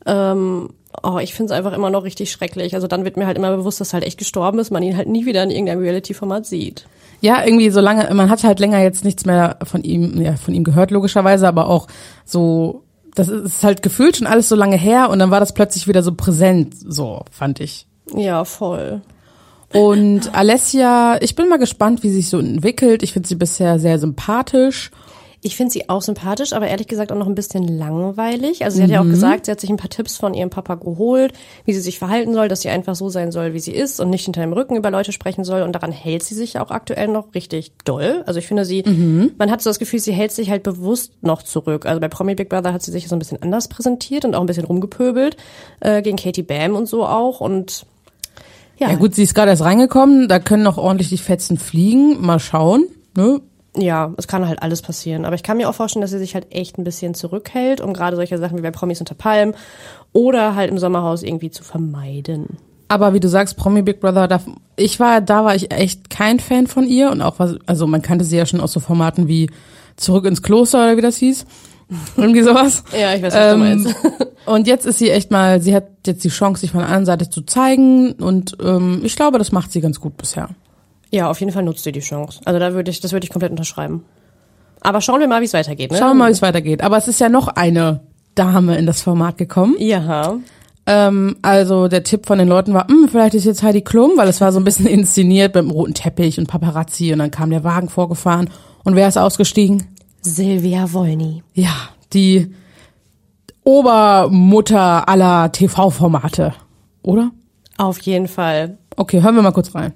Ähm, 0.07 0.71
oh, 1.03 1.19
ich 1.19 1.35
finde 1.35 1.53
es 1.53 1.59
einfach 1.59 1.73
immer 1.73 1.89
noch 1.91 2.03
richtig 2.03 2.33
schrecklich. 2.33 2.75
Also 2.75 2.89
dann 2.89 3.05
wird 3.05 3.17
mir 3.17 3.27
halt 3.27 3.39
immer 3.39 3.57
bewusst, 3.57 3.81
dass 3.81 3.95
halt 3.95 4.05
echt 4.05 4.19
gestorben 4.19 4.59
ist, 4.59 4.71
man 4.71 4.83
ihn 4.83 4.97
halt 4.97 5.09
nie 5.09 5.25
wieder 5.25 5.43
in 5.45 5.51
irgendeinem 5.51 5.81
Reality-Format 5.81 6.47
sieht. 6.47 6.87
Ja, 7.21 7.45
irgendwie 7.45 7.71
so 7.71 7.81
lange, 7.81 8.13
man 8.13 8.29
hat 8.29 8.43
halt 8.43 8.59
länger 8.59 8.83
jetzt 8.83 9.05
nichts 9.05 9.25
mehr 9.25 9.57
von 9.63 9.85
ihm, 9.85 10.21
ja, 10.21 10.37
von 10.37 10.53
ihm 10.53 10.65
gehört, 10.65 10.91
logischerweise, 10.91 11.47
aber 11.47 11.69
auch 11.69 11.87
so, 12.25 12.83
das 13.15 13.29
ist 13.29 13.63
halt 13.63 13.83
gefühlt 13.83 14.17
schon 14.17 14.27
alles 14.27 14.49
so 14.49 14.57
lange 14.57 14.77
her 14.77 15.11
und 15.11 15.21
dann 15.21 15.31
war 15.31 15.41
das 15.41 15.55
plötzlich 15.55 15.89
wieder 15.89 16.03
so 16.03 16.13
präsent, 16.13 16.75
so, 16.77 17.23
fand 17.31 17.61
ich. 17.61 17.87
Ja, 18.15 18.45
voll. 18.45 19.01
Und 19.73 20.35
Alessia, 20.35 21.19
ich 21.21 21.35
bin 21.35 21.49
mal 21.49 21.59
gespannt, 21.59 22.03
wie 22.03 22.09
sie 22.09 22.17
sich 22.17 22.29
so 22.29 22.39
entwickelt. 22.39 23.03
Ich 23.03 23.13
finde 23.13 23.29
sie 23.29 23.35
bisher 23.35 23.79
sehr 23.79 23.99
sympathisch. 23.99 24.91
Ich 25.43 25.55
finde 25.55 25.71
sie 25.73 25.89
auch 25.89 26.03
sympathisch, 26.03 26.53
aber 26.53 26.67
ehrlich 26.67 26.89
gesagt 26.89 27.13
auch 27.13 27.17
noch 27.17 27.29
ein 27.29 27.35
bisschen 27.37 27.69
langweilig. 27.69 28.65
Also 28.65 28.79
sie 28.79 28.83
hat 28.83 28.91
ja 28.91 29.01
auch 29.01 29.07
gesagt, 29.07 29.45
sie 29.45 29.53
hat 29.53 29.61
sich 29.61 29.71
ein 29.71 29.77
paar 29.77 29.91
Tipps 29.91 30.17
von 30.17 30.35
ihrem 30.35 30.51
Papa 30.51 30.75
geholt, 30.75 31.35
wie 31.65 31.73
sie 31.73 31.81
sich 31.81 32.01
verhalten 32.01 32.33
soll, 32.33 32.49
dass 32.49 32.63
sie 32.63 32.69
einfach 32.69 32.97
so 32.97 33.11
sein 33.11 33.31
soll, 33.31 33.53
wie 33.53 33.61
sie 33.61 33.71
ist 33.71 34.01
und 34.01 34.11
nicht 34.11 34.25
hinter 34.25 34.41
dem 34.41 34.53
Rücken 34.53 34.75
über 34.75 34.91
Leute 34.91 35.13
sprechen 35.13 35.45
soll. 35.45 35.63
Und 35.63 35.73
daran 35.73 35.93
hält 35.93 36.25
sie 36.25 36.35
sich 36.35 36.59
auch 36.59 36.71
aktuell 36.71 37.07
noch 37.07 37.35
richtig 37.35 37.73
doll. 37.85 38.25
Also 38.27 38.41
ich 38.41 38.49
finde 38.49 38.65
sie, 38.65 38.83
man 39.39 39.51
hat 39.51 39.63
so 39.63 39.71
das 39.71 39.79
Gefühl, 39.79 40.01
sie 40.01 40.13
hält 40.13 40.33
sich 40.33 40.51
halt 40.51 40.65
bewusst 40.65 41.13
noch 41.23 41.43
zurück. 41.43 41.87
Also 41.87 42.01
bei 42.01 42.09
Promi 42.09 42.35
Big 42.35 42.49
Brother 42.49 42.73
hat 42.73 42.83
sie 42.83 42.91
sich 42.91 43.07
so 43.07 43.15
ein 43.15 43.21
bisschen 43.21 43.41
anders 43.41 43.69
präsentiert 43.69 44.25
und 44.25 44.35
auch 44.35 44.41
ein 44.41 44.47
bisschen 44.47 44.65
rumgepöbelt, 44.65 45.37
äh, 45.79 46.03
gegen 46.03 46.17
Katie 46.17 46.43
Bam 46.43 46.75
und 46.75 46.89
so 46.89 47.07
auch. 47.07 47.41
Und 47.41 47.87
ja, 48.79 48.91
Ja 48.91 48.97
gut, 48.97 49.15
sie 49.15 49.23
ist 49.23 49.35
gerade 49.35 49.51
erst 49.51 49.63
reingekommen, 49.63 50.29
da 50.29 50.39
können 50.39 50.63
noch 50.63 50.79
ordentlich 50.79 51.09
die 51.09 51.19
Fetzen 51.19 51.59
fliegen. 51.59 52.21
Mal 52.25 52.39
schauen, 52.39 52.85
ne? 53.17 53.41
Ja, 53.79 54.13
es 54.17 54.27
kann 54.27 54.49
halt 54.49 54.63
alles 54.63 54.81
passieren. 54.81 55.25
Aber 55.25 55.35
ich 55.35 55.43
kann 55.43 55.59
mir 55.59 55.69
auch 55.69 55.75
vorstellen, 55.75 56.01
dass 56.01 56.11
sie 56.11 56.19
sich 56.19 56.35
halt 56.35 56.47
echt 56.51 56.79
ein 56.79 56.85
bisschen 56.85 57.15
zurückhält, 57.15 57.81
um 57.81 57.93
gerade 57.93 58.17
solche 58.17 58.39
Sachen 58.39 58.57
wie 58.57 58.63
bei 58.63 58.71
Promis 58.71 59.01
unter 59.01 59.15
Palm 59.15 59.55
oder 60.13 60.55
halt 60.55 60.71
im 60.71 60.79
Sommerhaus 60.79 61.23
irgendwie 61.23 61.51
zu 61.51 61.63
vermeiden. 61.63 62.57
Aber 62.89 63.13
wie 63.15 63.21
du 63.21 63.29
sagst, 63.29 63.57
Promi 63.57 63.83
Big 63.83 64.01
Brother, 64.01 64.29
da, 64.29 64.41
ich 64.77 65.01
war, 65.01 65.21
da 65.21 65.45
war 65.45 65.55
ich 65.55 65.73
echt 65.73 66.09
kein 66.09 66.39
Fan 66.41 66.67
von 66.67 66.87
ihr 66.87 67.11
und 67.11 67.21
auch 67.21 67.39
was, 67.39 67.57
also 67.67 67.87
man 67.87 68.01
kannte 68.01 68.25
sie 68.25 68.37
ja 68.37 68.47
schon 68.47 68.61
aus 68.61 68.73
so 68.73 68.81
Formaten 68.81 69.29
wie 69.29 69.51
Zurück 69.97 70.27
ins 70.27 70.43
Kloster 70.43 70.85
oder 70.85 70.97
wie 70.97 71.03
das 71.03 71.17
hieß. 71.17 71.47
Irgendwie 72.17 72.43
sowas. 72.43 72.83
Ja, 72.99 73.15
ich 73.15 73.23
weiß, 73.23 73.35
was 73.35 73.51
du 73.53 73.57
meinst. 73.59 73.95
Und 74.47 74.67
jetzt 74.67 74.87
ist 74.87 74.99
sie 74.99 75.11
echt 75.11 75.31
mal, 75.31 75.61
sie 75.61 75.75
hat 75.75 75.89
jetzt 76.07 76.23
die 76.25 76.29
Chance, 76.29 76.61
sich 76.61 76.71
von 76.71 76.79
der 76.81 76.89
anderen 76.89 77.07
Seite 77.07 77.29
zu 77.29 77.43
zeigen 77.43 78.13
und 78.13 78.57
ähm, 78.63 79.01
ich 79.03 79.17
glaube, 79.17 79.39
das 79.39 79.51
macht 79.51 79.73
sie 79.73 79.81
ganz 79.81 79.99
gut 80.01 80.17
bisher. 80.17 80.51
Ja, 81.11 81.29
auf 81.29 81.41
jeden 81.41 81.51
Fall 81.51 81.65
nutzt 81.65 81.83
sie 81.83 81.91
die 81.91 81.99
Chance. 81.99 82.41
Also 82.45 82.61
da 82.61 82.73
würde 82.73 82.89
ich, 82.93 83.01
das 83.01 83.11
würde 83.13 83.25
ich 83.25 83.31
komplett 83.31 83.51
unterschreiben. 83.51 84.05
Aber 84.83 85.01
schauen 85.01 85.19
wir 85.19 85.27
mal, 85.27 85.41
wie 85.41 85.47
es 85.47 85.53
weitergeht. 85.53 85.91
Ne? 85.91 85.99
Schauen 85.99 86.11
wir 86.11 86.15
mal, 86.15 86.29
wie 86.29 86.33
es 86.33 86.43
weitergeht. 86.43 86.83
Aber 86.85 86.97
es 86.97 87.09
ist 87.09 87.19
ja 87.19 87.29
noch 87.29 87.49
eine 87.49 88.03
Dame 88.37 88.79
in 88.79 88.87
das 88.87 89.03
Format 89.03 89.37
gekommen. 89.37 89.75
Ja. 89.79 90.37
Ähm, 90.87 91.37
also 91.43 91.89
der 91.89 92.05
Tipp 92.05 92.27
von 92.27 92.39
den 92.39 92.47
Leuten 92.47 92.73
war, 92.73 92.87
"Hm, 92.87 93.09
vielleicht 93.11 93.35
ist 93.35 93.47
jetzt 93.47 93.65
Heidi 93.65 93.83
Klum, 93.83 94.13
weil 94.15 94.29
es 94.29 94.41
war 94.41 94.53
so 94.53 94.61
ein 94.61 94.65
bisschen 94.65 94.87
inszeniert 94.87 95.57
mit 95.57 95.65
dem 95.65 95.71
roten 95.73 95.95
Teppich 95.95 96.39
und 96.39 96.47
Paparazzi 96.47 97.13
und 97.13 97.19
dann 97.19 97.33
kam 97.33 97.51
der 97.51 97.65
Wagen 97.65 97.89
vorgefahren 97.89 98.49
und 98.85 98.95
wer 98.95 99.09
ist 99.09 99.17
ausgestiegen? 99.19 99.89
Silvia 100.27 100.93
Wolny. 100.93 101.43
Ja, 101.55 101.75
die 102.13 102.53
Obermutter 103.65 105.09
aller 105.09 105.51
TV-Formate, 105.53 106.55
oder? 107.03 107.31
Auf 107.79 108.01
jeden 108.03 108.29
Fall. 108.29 108.79
Okay, 108.97 109.23
hören 109.23 109.35
wir 109.35 109.43
mal 109.43 109.53
kurz 109.53 109.75
rein. 109.75 109.93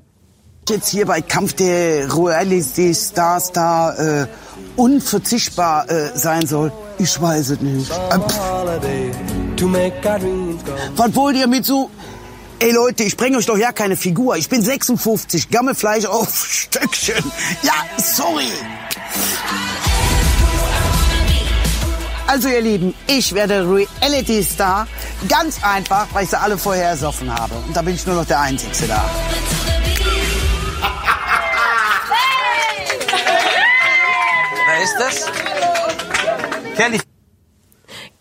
jetzt 0.69 0.89
hier 0.89 1.07
bei 1.07 1.21
Kampf 1.21 1.55
der 1.55 2.07
Reality 2.17 2.95
Stars 2.95 3.53
da 3.53 3.93
äh, 4.23 4.27
unverzichtbar 4.77 5.91
äh, 5.91 6.11
sein 6.17 6.47
soll, 6.47 6.73
ich 6.99 7.21
weiß 7.21 7.51
es 7.51 7.61
nicht. 7.61 7.91
Äh, 7.91 8.19
was 10.97 11.15
wollt 11.15 11.37
ihr 11.37 11.47
mit 11.47 11.65
so... 11.65 11.91
Ey 12.63 12.73
Leute, 12.73 13.05
ich 13.05 13.17
bringe 13.17 13.39
euch 13.39 13.47
doch 13.47 13.57
ja 13.57 13.73
keine 13.73 13.97
Figur. 13.97 14.37
Ich 14.37 14.51
bin 14.51 14.61
56, 14.61 15.49
Gammelfleisch 15.49 16.05
auf 16.05 16.47
Stöckchen. 16.51 17.25
Ja, 17.63 17.73
sorry. 17.97 18.51
Also 22.31 22.49
ihr 22.49 22.61
Lieben, 22.61 22.95
ich 23.09 23.35
werde 23.35 23.67
Reality 23.69 24.45
Star. 24.45 24.87
Ganz 25.29 25.65
einfach, 25.65 26.07
weil 26.13 26.23
ich 26.23 26.31
sie 26.31 26.39
alle 26.39 26.57
vorher 26.57 26.91
ersoffen 26.91 27.29
habe. 27.35 27.53
Und 27.67 27.77
da 27.77 27.83
bin 27.83 27.97
ich 27.97 28.07
nur 28.07 28.15
noch 28.15 28.25
der 28.25 28.39
Einzige 28.39 28.87
da. 28.87 29.05
Wer 34.69 34.85
ist 34.85 34.95
das? 35.01 35.27
Kelly. 36.77 37.01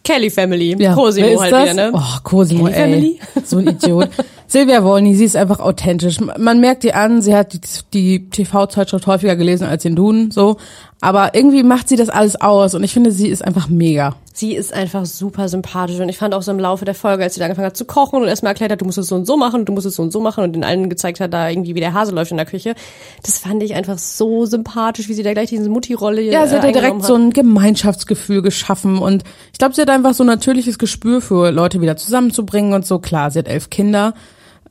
Kelly 0.03 0.31
Family. 0.31 0.75
Ja, 0.81 0.95
Cosimo 0.95 1.27
wer 1.27 1.33
ist 1.35 1.41
halt 1.41 1.53
das? 1.53 1.63
wieder, 1.73 1.91
ne? 1.91 1.91
Oh, 1.93 2.17
Cosimo, 2.23 2.63
Kelly 2.63 2.75
ey. 2.75 2.81
Family? 2.81 3.19
So 3.45 3.57
ein 3.57 3.67
Idiot. 3.67 4.09
Silvia 4.47 4.83
Wolny, 4.83 5.13
sie 5.13 5.25
ist 5.25 5.35
einfach 5.35 5.59
authentisch. 5.59 6.19
Man 6.19 6.59
merkt 6.59 6.83
ihr 6.83 6.95
an, 6.95 7.21
sie 7.21 7.35
hat 7.35 7.53
die, 7.53 7.61
die 7.93 8.29
TV-Zeitschrift 8.31 9.05
häufiger 9.05 9.35
gelesen 9.35 9.67
als 9.67 9.83
den 9.83 9.95
Duden, 9.95 10.31
so. 10.31 10.57
Aber 11.01 11.33
irgendwie 11.33 11.63
macht 11.63 11.87
sie 11.87 11.95
das 11.95 12.09
alles 12.09 12.39
aus 12.41 12.75
und 12.75 12.83
ich 12.83 12.93
finde, 12.93 13.11
sie 13.11 13.29
ist 13.29 13.43
einfach 13.43 13.69
mega. 13.69 14.15
Sie 14.33 14.53
ist 14.53 14.73
einfach 14.73 15.05
super 15.05 15.47
sympathisch 15.47 15.99
und 15.99 16.09
ich 16.09 16.17
fand 16.17 16.33
auch 16.33 16.41
so 16.41 16.51
im 16.51 16.59
Laufe 16.59 16.83
der 16.83 16.93
Folge, 16.93 17.23
als 17.23 17.35
sie 17.35 17.39
da 17.39 17.45
angefangen 17.45 17.67
hat 17.67 17.77
zu 17.77 17.85
kochen 17.85 18.21
und 18.21 18.27
erstmal 18.27 18.51
erklärt 18.51 18.71
hat, 18.71 18.81
du 18.81 18.85
musst 18.85 18.97
es 18.97 19.07
so 19.07 19.15
und 19.15 19.25
so 19.25 19.37
machen, 19.37 19.63
du 19.63 19.71
musst 19.71 19.85
es 19.85 19.95
so 19.95 20.03
und 20.03 20.11
so 20.11 20.19
machen 20.19 20.43
und 20.43 20.53
den 20.53 20.65
allen 20.65 20.89
gezeigt 20.89 21.21
hat, 21.21 21.33
da 21.33 21.49
irgendwie 21.49 21.73
wie 21.73 21.79
der 21.79 21.93
Hase 21.93 22.13
läuft 22.13 22.31
in 22.31 22.37
der 22.37 22.45
Küche. 22.45 22.75
Das 23.23 23.39
fand 23.39 23.63
ich 23.63 23.75
einfach 23.75 23.97
so 23.97 24.45
sympathisch, 24.45 25.07
wie 25.07 25.13
sie 25.13 25.23
da 25.23 25.33
gleich 25.33 25.49
diese 25.49 25.69
Mutti-Rolle 25.69 26.21
Ja, 26.21 26.47
sie 26.47 26.55
hat 26.55 26.63
ja 26.63 26.71
direkt 26.71 26.93
eingenommen 26.93 27.01
so 27.01 27.15
ein 27.15 27.31
Gemeinschaftsgefühl 27.31 28.41
geschaffen 28.41 28.97
und 28.97 29.23
ich 29.53 29.59
glaube, 29.59 29.75
sie 29.75 29.81
hat 29.81 29.89
einfach 29.89 30.13
so 30.13 30.23
ein 30.23 30.27
natürliches 30.27 30.77
Gespür 30.77 31.21
für 31.21 31.51
Leute 31.51 31.79
wieder 31.79 31.95
zusammenzubringen 31.95 32.73
und 32.73 32.85
so. 32.85 32.99
Klar, 32.99 33.31
sie 33.31 33.39
hat 33.39 33.47
elf 33.47 33.69
Kinder. 33.69 34.13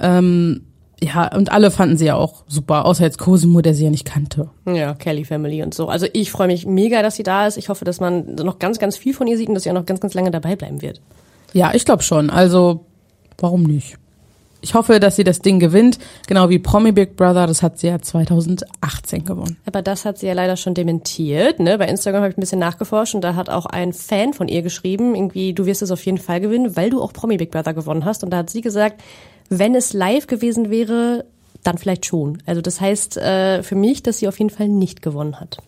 Ähm, 0.00 0.67
ja, 1.00 1.32
und 1.34 1.52
alle 1.52 1.70
fanden 1.70 1.96
sie 1.96 2.06
ja 2.06 2.16
auch 2.16 2.42
super, 2.48 2.84
außer 2.84 3.04
jetzt 3.04 3.18
Cosimo, 3.18 3.60
der 3.60 3.74
sie 3.74 3.84
ja 3.84 3.90
nicht 3.90 4.04
kannte. 4.04 4.50
Ja, 4.66 4.94
Kelly 4.94 5.24
Family 5.24 5.62
und 5.62 5.72
so. 5.72 5.88
Also 5.88 6.06
ich 6.12 6.32
freue 6.32 6.48
mich 6.48 6.66
mega, 6.66 7.02
dass 7.02 7.16
sie 7.16 7.22
da 7.22 7.46
ist. 7.46 7.56
Ich 7.56 7.68
hoffe, 7.68 7.84
dass 7.84 8.00
man 8.00 8.34
noch 8.34 8.58
ganz, 8.58 8.78
ganz 8.78 8.96
viel 8.96 9.14
von 9.14 9.26
ihr 9.28 9.36
sieht 9.36 9.48
und 9.48 9.54
dass 9.54 9.62
sie 9.62 9.70
auch 9.70 9.74
noch 9.74 9.86
ganz, 9.86 10.00
ganz 10.00 10.14
lange 10.14 10.30
dabei 10.30 10.56
bleiben 10.56 10.82
wird. 10.82 11.00
Ja, 11.52 11.72
ich 11.72 11.84
glaube 11.84 12.02
schon. 12.02 12.30
Also, 12.30 12.84
warum 13.38 13.62
nicht? 13.62 13.96
Ich 14.60 14.74
hoffe, 14.74 14.98
dass 14.98 15.14
sie 15.14 15.22
das 15.22 15.38
Ding 15.38 15.60
gewinnt, 15.60 16.00
genau 16.26 16.48
wie 16.48 16.58
Promi 16.58 16.90
Big 16.90 17.14
Brother, 17.14 17.46
das 17.46 17.62
hat 17.62 17.78
sie 17.78 17.86
ja 17.86 18.00
2018 18.00 19.24
gewonnen. 19.24 19.56
Aber 19.66 19.82
das 19.82 20.04
hat 20.04 20.18
sie 20.18 20.26
ja 20.26 20.32
leider 20.32 20.56
schon 20.56 20.74
dementiert. 20.74 21.60
Ne? 21.60 21.78
Bei 21.78 21.86
Instagram 21.86 22.22
habe 22.22 22.32
ich 22.32 22.38
ein 22.38 22.40
bisschen 22.40 22.58
nachgeforscht 22.58 23.14
und 23.14 23.22
da 23.22 23.36
hat 23.36 23.50
auch 23.50 23.66
ein 23.66 23.92
Fan 23.92 24.32
von 24.32 24.48
ihr 24.48 24.62
geschrieben, 24.62 25.14
irgendwie, 25.14 25.52
du 25.52 25.64
wirst 25.64 25.82
es 25.82 25.92
auf 25.92 26.04
jeden 26.04 26.18
Fall 26.18 26.40
gewinnen, 26.40 26.76
weil 26.76 26.90
du 26.90 27.00
auch 27.00 27.12
Promi 27.12 27.36
Big 27.36 27.52
Brother 27.52 27.72
gewonnen 27.72 28.04
hast. 28.04 28.24
Und 28.24 28.30
da 28.30 28.38
hat 28.38 28.50
sie 28.50 28.60
gesagt, 28.60 29.00
wenn 29.48 29.74
es 29.74 29.92
live 29.92 30.26
gewesen 30.26 30.70
wäre, 30.70 31.24
dann 31.64 31.78
vielleicht 31.78 32.06
schon. 32.06 32.38
Also 32.46 32.60
das 32.60 32.80
heißt 32.80 33.16
äh, 33.16 33.62
für 33.62 33.74
mich, 33.74 34.02
dass 34.02 34.18
sie 34.18 34.28
auf 34.28 34.38
jeden 34.38 34.50
Fall 34.50 34.68
nicht 34.68 35.02
gewonnen 35.02 35.40
hat. 35.40 35.58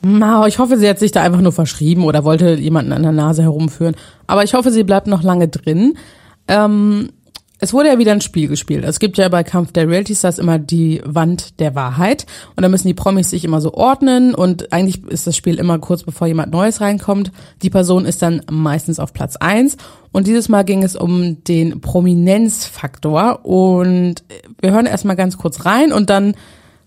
Na, 0.00 0.46
ich 0.46 0.58
hoffe, 0.58 0.78
sie 0.78 0.88
hat 0.88 0.98
sich 0.98 1.10
da 1.10 1.22
einfach 1.22 1.40
nur 1.40 1.52
verschrieben 1.52 2.04
oder 2.04 2.24
wollte 2.24 2.54
jemanden 2.54 2.92
an 2.92 3.02
der 3.02 3.12
Nase 3.12 3.42
herumführen. 3.42 3.96
Aber 4.26 4.44
ich 4.44 4.54
hoffe, 4.54 4.70
sie 4.70 4.84
bleibt 4.84 5.08
noch 5.08 5.22
lange 5.22 5.48
drin. 5.48 5.98
Ähm, 6.46 7.10
es 7.60 7.72
wurde 7.72 7.88
ja 7.88 7.98
wieder 7.98 8.12
ein 8.12 8.20
Spiel 8.20 8.46
gespielt. 8.46 8.84
Es 8.84 9.00
gibt 9.00 9.18
ja 9.18 9.28
bei 9.28 9.42
Kampf 9.42 9.72
der 9.72 9.88
Reality 9.88 10.14
Stars 10.14 10.38
immer 10.38 10.58
die 10.58 11.02
Wand 11.04 11.58
der 11.58 11.74
Wahrheit. 11.74 12.26
Und 12.54 12.62
da 12.62 12.68
müssen 12.68 12.86
die 12.86 12.94
Promis 12.94 13.30
sich 13.30 13.44
immer 13.44 13.60
so 13.60 13.74
ordnen. 13.74 14.34
Und 14.34 14.72
eigentlich 14.72 15.04
ist 15.08 15.26
das 15.26 15.36
Spiel 15.36 15.58
immer 15.58 15.78
kurz 15.80 16.04
bevor 16.04 16.28
jemand 16.28 16.52
Neues 16.52 16.80
reinkommt. 16.80 17.32
Die 17.62 17.70
Person 17.70 18.04
ist 18.04 18.22
dann 18.22 18.42
meistens 18.48 19.00
auf 19.00 19.12
Platz 19.12 19.36
eins. 19.36 19.76
Und 20.12 20.28
dieses 20.28 20.48
Mal 20.48 20.64
ging 20.64 20.84
es 20.84 20.94
um 20.94 21.42
den 21.44 21.80
Prominenzfaktor. 21.80 23.44
Und 23.44 24.22
wir 24.60 24.70
hören 24.70 24.86
erstmal 24.86 25.16
ganz 25.16 25.36
kurz 25.36 25.64
rein 25.64 25.92
und 25.92 26.10
dann 26.10 26.34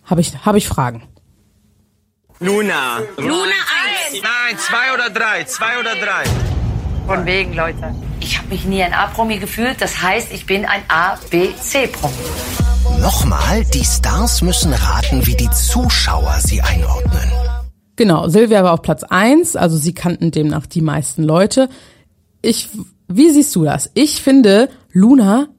habe 0.05 0.21
ich, 0.21 0.45
habe 0.45 0.57
ich 0.57 0.67
Fragen. 0.67 1.03
Luna. 2.39 2.99
Luna 3.17 3.33
1. 4.09 4.21
Nein, 4.23 4.57
zwei 4.57 4.93
oder 4.93 5.09
drei. 5.09 5.43
Zwei 5.43 5.79
oder 5.79 5.95
drei. 5.95 6.23
Von 7.05 7.25
wegen, 7.25 7.53
Leute. 7.53 7.93
Ich 8.31 8.37
habe 8.37 8.47
mich 8.47 8.63
nie 8.63 8.81
ein 8.81 8.93
A-Promi 8.93 9.39
gefühlt. 9.39 9.81
Das 9.81 10.01
heißt, 10.01 10.31
ich 10.31 10.45
bin 10.45 10.63
ein 10.63 10.83
A-B-C-Promi. 10.87 12.13
Nochmal, 13.01 13.65
die 13.65 13.83
Stars 13.83 14.41
müssen 14.41 14.71
raten, 14.71 15.27
wie 15.27 15.35
die 15.35 15.49
Zuschauer 15.49 16.37
sie 16.39 16.61
einordnen. 16.61 17.29
Genau, 17.97 18.29
Silvia 18.29 18.63
war 18.63 18.71
auf 18.71 18.83
Platz 18.83 19.03
eins, 19.03 19.57
also 19.57 19.75
sie 19.75 19.93
kannten 19.93 20.31
demnach 20.31 20.65
die 20.65 20.79
meisten 20.79 21.23
Leute. 21.23 21.67
Ich, 22.41 22.69
wie 23.09 23.31
siehst 23.31 23.53
du 23.53 23.65
das? 23.65 23.91
Ich 23.95 24.21
finde, 24.21 24.69
Luna 24.93 25.49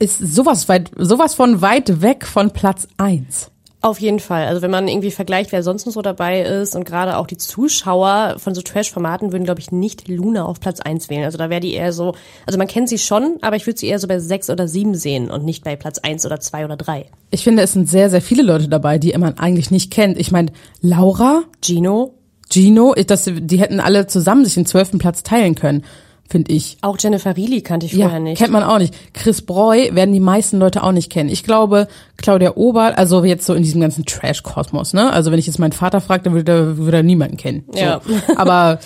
ist 0.00 0.18
sowas 0.18 0.68
weit, 0.68 0.90
sowas 0.96 1.36
von 1.36 1.62
weit 1.62 2.02
weg 2.02 2.26
von 2.26 2.50
Platz 2.50 2.88
eins. 2.96 3.52
Auf 3.82 3.98
jeden 3.98 4.20
Fall. 4.20 4.46
Also 4.46 4.60
wenn 4.60 4.70
man 4.70 4.88
irgendwie 4.88 5.10
vergleicht, 5.10 5.52
wer 5.52 5.62
sonst 5.62 5.86
noch 5.86 5.94
so 5.94 6.02
dabei 6.02 6.42
ist 6.42 6.76
und 6.76 6.84
gerade 6.84 7.16
auch 7.16 7.26
die 7.26 7.38
Zuschauer 7.38 8.36
von 8.38 8.54
so 8.54 8.60
Trash-Formaten 8.60 9.32
würden, 9.32 9.44
glaube 9.44 9.60
ich, 9.60 9.72
nicht 9.72 10.06
Luna 10.06 10.44
auf 10.44 10.60
Platz 10.60 10.80
eins 10.80 11.08
wählen. 11.08 11.24
Also 11.24 11.38
da 11.38 11.48
wäre 11.48 11.60
die 11.60 11.72
eher 11.72 11.94
so, 11.94 12.14
also 12.44 12.58
man 12.58 12.66
kennt 12.66 12.90
sie 12.90 12.98
schon, 12.98 13.38
aber 13.40 13.56
ich 13.56 13.66
würde 13.66 13.78
sie 13.78 13.86
eher 13.86 13.98
so 13.98 14.06
bei 14.06 14.18
sechs 14.18 14.50
oder 14.50 14.68
sieben 14.68 14.94
sehen 14.94 15.30
und 15.30 15.46
nicht 15.46 15.64
bei 15.64 15.76
Platz 15.76 15.98
eins 15.98 16.26
oder 16.26 16.40
zwei 16.40 16.66
oder 16.66 16.76
drei. 16.76 17.06
Ich 17.30 17.42
finde, 17.42 17.62
es 17.62 17.72
sind 17.72 17.88
sehr, 17.88 18.10
sehr 18.10 18.20
viele 18.20 18.42
Leute 18.42 18.68
dabei, 18.68 18.98
die 18.98 19.16
man 19.16 19.38
eigentlich 19.38 19.70
nicht 19.70 19.90
kennt. 19.90 20.18
Ich 20.18 20.30
meine, 20.30 20.52
Laura, 20.82 21.44
Gino, 21.64 22.14
Gino, 22.52 22.94
das, 23.06 23.30
die 23.32 23.58
hätten 23.58 23.80
alle 23.80 24.06
zusammen 24.06 24.44
sich 24.44 24.54
den 24.54 24.66
zwölften 24.66 24.98
Platz 24.98 25.22
teilen 25.22 25.54
können, 25.54 25.84
finde 26.30 26.52
ich. 26.52 26.78
auch 26.82 26.96
Jennifer 26.98 27.36
Reilly 27.36 27.60
kannte 27.60 27.86
ich 27.86 27.92
Ja, 27.92 28.04
vorher 28.06 28.20
nicht. 28.20 28.38
kennt 28.38 28.52
man 28.52 28.62
auch 28.62 28.78
nicht. 28.78 28.94
Chris 29.12 29.42
Breu 29.42 29.88
werden 29.92 30.12
die 30.12 30.20
meisten 30.20 30.58
Leute 30.58 30.82
auch 30.82 30.92
nicht 30.92 31.10
kennen. 31.10 31.28
Ich 31.28 31.42
glaube, 31.44 31.88
Claudia 32.16 32.52
Obert, 32.56 32.96
also 32.96 33.24
jetzt 33.24 33.44
so 33.44 33.54
in 33.54 33.62
diesem 33.64 33.80
ganzen 33.80 34.06
Trash-Kosmos, 34.06 34.92
ne? 34.94 35.12
Also 35.12 35.30
wenn 35.32 35.38
ich 35.38 35.46
jetzt 35.46 35.58
meinen 35.58 35.72
Vater 35.72 36.00
frage, 36.00 36.22
dann 36.22 36.34
würde 36.34 36.52
er, 36.52 36.76
würde 36.78 36.98
er 36.98 37.02
niemanden 37.02 37.36
kennen. 37.36 37.64
So. 37.72 37.78
Ja. 37.80 38.00
Aber 38.36 38.78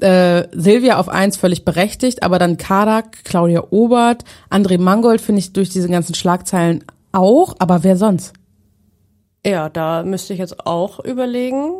äh, 0.00 0.44
Silvia 0.52 0.98
auf 0.98 1.08
eins 1.08 1.36
völlig 1.36 1.64
berechtigt, 1.64 2.22
aber 2.22 2.38
dann 2.38 2.56
Kadak, 2.56 3.24
Claudia 3.24 3.64
Obert, 3.70 4.24
André 4.50 4.78
Mangold 4.78 5.20
finde 5.20 5.38
ich 5.40 5.52
durch 5.52 5.68
diese 5.70 5.88
ganzen 5.88 6.14
Schlagzeilen 6.14 6.84
auch, 7.12 7.54
aber 7.60 7.84
wer 7.84 7.96
sonst? 7.96 8.32
Ja, 9.46 9.68
da 9.68 10.02
müsste 10.02 10.32
ich 10.32 10.40
jetzt 10.40 10.66
auch 10.66 10.98
überlegen. 11.04 11.70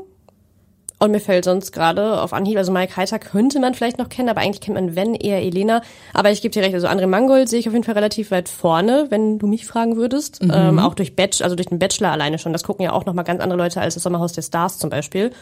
Und 1.00 1.10
mir 1.10 1.20
fällt 1.20 1.44
sonst 1.44 1.72
gerade 1.72 2.22
auf 2.22 2.32
Anhieb, 2.32 2.56
also 2.56 2.72
Mike 2.72 2.96
Heiter 2.96 3.18
könnte 3.18 3.58
man 3.58 3.74
vielleicht 3.74 3.98
noch 3.98 4.08
kennen, 4.08 4.28
aber 4.28 4.40
eigentlich 4.40 4.60
kennt 4.60 4.76
man, 4.76 4.94
wenn, 4.94 5.14
eher 5.14 5.42
Elena. 5.42 5.82
Aber 6.12 6.30
ich 6.30 6.40
gebe 6.40 6.52
dir 6.52 6.62
recht, 6.62 6.74
also 6.74 6.86
André 6.86 7.06
Mangold 7.06 7.48
sehe 7.48 7.58
ich 7.58 7.66
auf 7.66 7.74
jeden 7.74 7.84
Fall 7.84 7.94
relativ 7.94 8.30
weit 8.30 8.48
vorne, 8.48 9.06
wenn 9.10 9.38
du 9.38 9.46
mich 9.46 9.66
fragen 9.66 9.96
würdest. 9.96 10.40
Ähm, 10.40 10.78
auch 10.78 10.94
durch 10.94 11.16
Bachelor, 11.16 11.44
also 11.44 11.56
durch 11.56 11.66
den 11.66 11.78
Bachelor 11.78 12.12
alleine 12.12 12.38
schon. 12.38 12.52
Das 12.52 12.62
gucken 12.62 12.84
ja 12.84 12.92
auch 12.92 13.06
nochmal 13.06 13.24
ganz 13.24 13.42
andere 13.42 13.58
Leute 13.58 13.80
als 13.80 13.94
das 13.94 14.04
Sommerhaus 14.04 14.32
der 14.32 14.42
Stars 14.42 14.78
zum 14.78 14.88
Beispiel. 14.88 15.32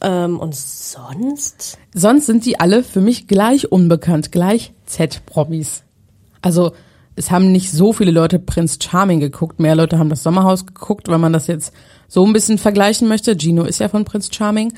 Ähm, 0.00 0.38
und 0.38 0.54
sonst? 0.54 1.78
Sonst 1.94 2.26
sind 2.26 2.44
die 2.44 2.60
alle 2.60 2.82
für 2.82 3.00
mich 3.00 3.26
gleich 3.26 3.72
unbekannt, 3.72 4.32
gleich 4.32 4.72
Z-Promis. 4.84 5.82
Also 6.42 6.72
es 7.16 7.30
haben 7.30 7.52
nicht 7.52 7.70
so 7.70 7.92
viele 7.92 8.10
Leute 8.10 8.38
Prince 8.38 8.78
Charming 8.82 9.20
geguckt, 9.20 9.60
mehr 9.60 9.74
Leute 9.74 9.98
haben 9.98 10.08
das 10.08 10.22
Sommerhaus 10.22 10.66
geguckt, 10.66 11.08
wenn 11.08 11.20
man 11.20 11.32
das 11.32 11.46
jetzt 11.46 11.72
so 12.08 12.24
ein 12.26 12.32
bisschen 12.32 12.58
vergleichen 12.58 13.08
möchte. 13.08 13.36
Gino 13.38 13.64
ist 13.64 13.80
ja 13.80 13.88
von 13.88 14.04
Prince 14.04 14.30
Charming. 14.32 14.72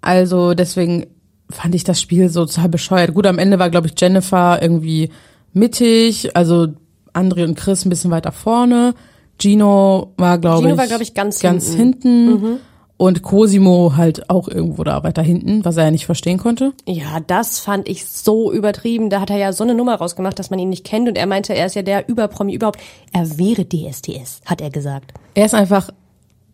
Also 0.00 0.54
deswegen 0.54 1.06
fand 1.50 1.74
ich 1.74 1.84
das 1.84 2.00
Spiel 2.00 2.28
so 2.28 2.46
total 2.46 2.68
bescheuert. 2.68 3.14
Gut, 3.14 3.26
am 3.26 3.38
Ende 3.38 3.58
war, 3.58 3.70
glaube 3.70 3.88
ich, 3.88 4.00
Jennifer 4.00 4.62
irgendwie 4.62 5.10
mittig, 5.52 6.36
also 6.36 6.68
André 7.12 7.44
und 7.44 7.56
Chris 7.56 7.84
ein 7.84 7.90
bisschen 7.90 8.10
weiter 8.10 8.32
vorne. 8.32 8.94
Gino 9.40 10.12
war, 10.16 10.38
glaube 10.38 10.70
ich, 10.70 10.76
war, 10.76 10.86
glaub 10.86 11.00
ich, 11.00 11.14
ganz 11.14 11.40
ganz 11.40 11.72
hinten. 11.74 12.28
hinten. 12.28 12.60
Und 13.00 13.22
Cosimo 13.22 13.94
halt 13.96 14.28
auch 14.28 14.46
irgendwo 14.46 14.84
da 14.84 15.02
weiter 15.02 15.22
hinten, 15.22 15.64
was 15.64 15.78
er 15.78 15.84
ja 15.84 15.90
nicht 15.90 16.04
verstehen 16.04 16.36
konnte. 16.36 16.74
Ja, 16.86 17.18
das 17.26 17.58
fand 17.58 17.88
ich 17.88 18.04
so 18.04 18.52
übertrieben. 18.52 19.08
Da 19.08 19.22
hat 19.22 19.30
er 19.30 19.38
ja 19.38 19.54
so 19.54 19.64
eine 19.64 19.74
Nummer 19.74 19.94
rausgemacht, 19.94 20.38
dass 20.38 20.50
man 20.50 20.58
ihn 20.58 20.68
nicht 20.68 20.84
kennt. 20.84 21.08
Und 21.08 21.16
er 21.16 21.24
meinte, 21.24 21.54
er 21.54 21.64
ist 21.64 21.74
ja 21.74 21.80
der 21.80 22.10
Überpromi 22.10 22.52
überhaupt. 22.52 22.78
Er 23.10 23.38
wäre 23.38 23.64
DSDS, 23.66 24.42
hat 24.44 24.60
er 24.60 24.68
gesagt. 24.68 25.14
Er 25.32 25.46
ist 25.46 25.54
einfach, 25.54 25.88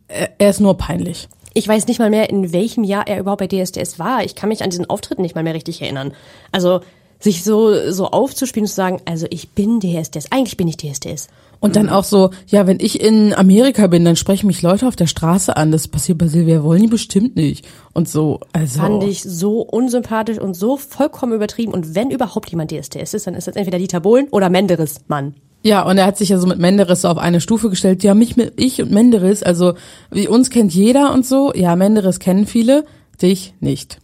er, 0.06 0.30
er 0.38 0.50
ist 0.50 0.60
nur 0.60 0.76
peinlich. 0.76 1.28
Ich 1.52 1.66
weiß 1.66 1.88
nicht 1.88 1.98
mal 1.98 2.10
mehr, 2.10 2.30
in 2.30 2.52
welchem 2.52 2.84
Jahr 2.84 3.08
er 3.08 3.18
überhaupt 3.18 3.40
bei 3.40 3.48
DSDS 3.48 3.98
war. 3.98 4.22
Ich 4.22 4.36
kann 4.36 4.48
mich 4.48 4.62
an 4.62 4.70
diesen 4.70 4.88
Auftritt 4.88 5.18
nicht 5.18 5.34
mal 5.34 5.42
mehr 5.42 5.54
richtig 5.54 5.82
erinnern. 5.82 6.12
Also 6.52 6.78
sich 7.18 7.44
so 7.44 7.90
so 7.90 8.06
aufzuspielen 8.06 8.64
und 8.64 8.68
zu 8.68 8.74
sagen, 8.74 9.00
also 9.04 9.26
ich 9.30 9.50
bin 9.50 9.80
DSDS, 9.80 10.30
eigentlich 10.30 10.56
bin 10.56 10.68
ich 10.68 10.76
DSDS. 10.76 11.28
Und 11.58 11.76
dann 11.76 11.88
auch 11.88 12.04
so, 12.04 12.30
ja, 12.46 12.66
wenn 12.66 12.80
ich 12.80 13.00
in 13.00 13.34
Amerika 13.34 13.86
bin, 13.86 14.04
dann 14.04 14.16
sprechen 14.16 14.46
mich 14.46 14.62
Leute 14.62 14.86
auf 14.86 14.96
der 14.96 15.06
Straße 15.06 15.56
an. 15.56 15.72
Das 15.72 15.88
passiert 15.88 16.18
bei 16.18 16.26
Silvia 16.26 16.62
Wollny 16.62 16.86
bestimmt 16.86 17.36
nicht. 17.36 17.66
Und 17.92 18.08
so, 18.08 18.40
also. 18.52 18.80
Fand 18.80 19.04
ich 19.04 19.22
so 19.22 19.62
unsympathisch 19.62 20.38
und 20.38 20.54
so 20.54 20.76
vollkommen 20.76 21.32
übertrieben. 21.32 21.72
Und 21.72 21.94
wenn 21.94 22.10
überhaupt 22.10 22.50
jemand 22.50 22.70
DSDS 22.70 23.14
ist, 23.14 23.26
dann 23.26 23.34
ist 23.34 23.46
das 23.46 23.56
entweder 23.56 23.78
Dieter 23.78 24.00
Bohlen 24.00 24.28
oder 24.30 24.50
Menderes 24.50 25.00
Mann. 25.08 25.34
Ja, 25.62 25.82
und 25.82 25.98
er 25.98 26.06
hat 26.06 26.16
sich 26.16 26.28
ja 26.28 26.38
so 26.38 26.46
mit 26.46 26.58
Menderes 26.58 27.02
so 27.02 27.08
auf 27.08 27.18
eine 27.18 27.40
Stufe 27.40 27.70
gestellt. 27.70 28.04
Ja, 28.04 28.14
mich 28.14 28.36
mit 28.36 28.52
ich 28.56 28.80
und 28.82 28.92
Menderes, 28.92 29.42
also 29.42 29.74
wie 30.10 30.28
uns 30.28 30.50
kennt 30.50 30.72
jeder 30.74 31.12
und 31.12 31.26
so. 31.26 31.52
Ja, 31.54 31.74
Menderes 31.74 32.20
kennen 32.20 32.46
viele, 32.46 32.84
dich 33.20 33.54
nicht. 33.60 33.98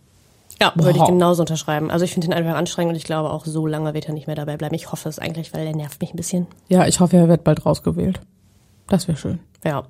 Ja, 0.63 0.73
würde 0.77 0.99
ich 0.99 1.05
genauso 1.05 1.43
unterschreiben. 1.43 1.91
Also 1.91 2.05
ich 2.05 2.13
finde 2.13 2.29
ihn 2.29 2.33
einfach 2.33 2.55
anstrengend 2.55 2.93
und 2.93 2.97
ich 2.97 3.05
glaube 3.05 3.31
auch, 3.31 3.45
so 3.45 3.67
lange 3.67 3.95
wird 3.95 4.07
er 4.07 4.15
nicht 4.15 4.29
mehr 4.29 4.37
dabei 4.37 4.57
bleiben. 4.57 4.75
Ich 4.75 4.93
hoffe 4.93 5.09
es 5.09 5.19
eigentlich, 5.19 5.53
weil 5.53 5.67
er 5.67 5.75
nervt 5.75 6.01
mich 6.01 6.15
ein 6.15 6.17
bisschen. 6.17 6.47
Ja, 6.69 6.87
ich 6.87 7.01
hoffe, 7.01 7.17
er 7.17 7.29
wird 7.29 7.43
bald 7.45 7.67
rausgewählt. 7.67 8.21
Das 8.89 9.09
wäre 9.09 9.19
schön. 9.19 9.41
Ja. 9.65 9.83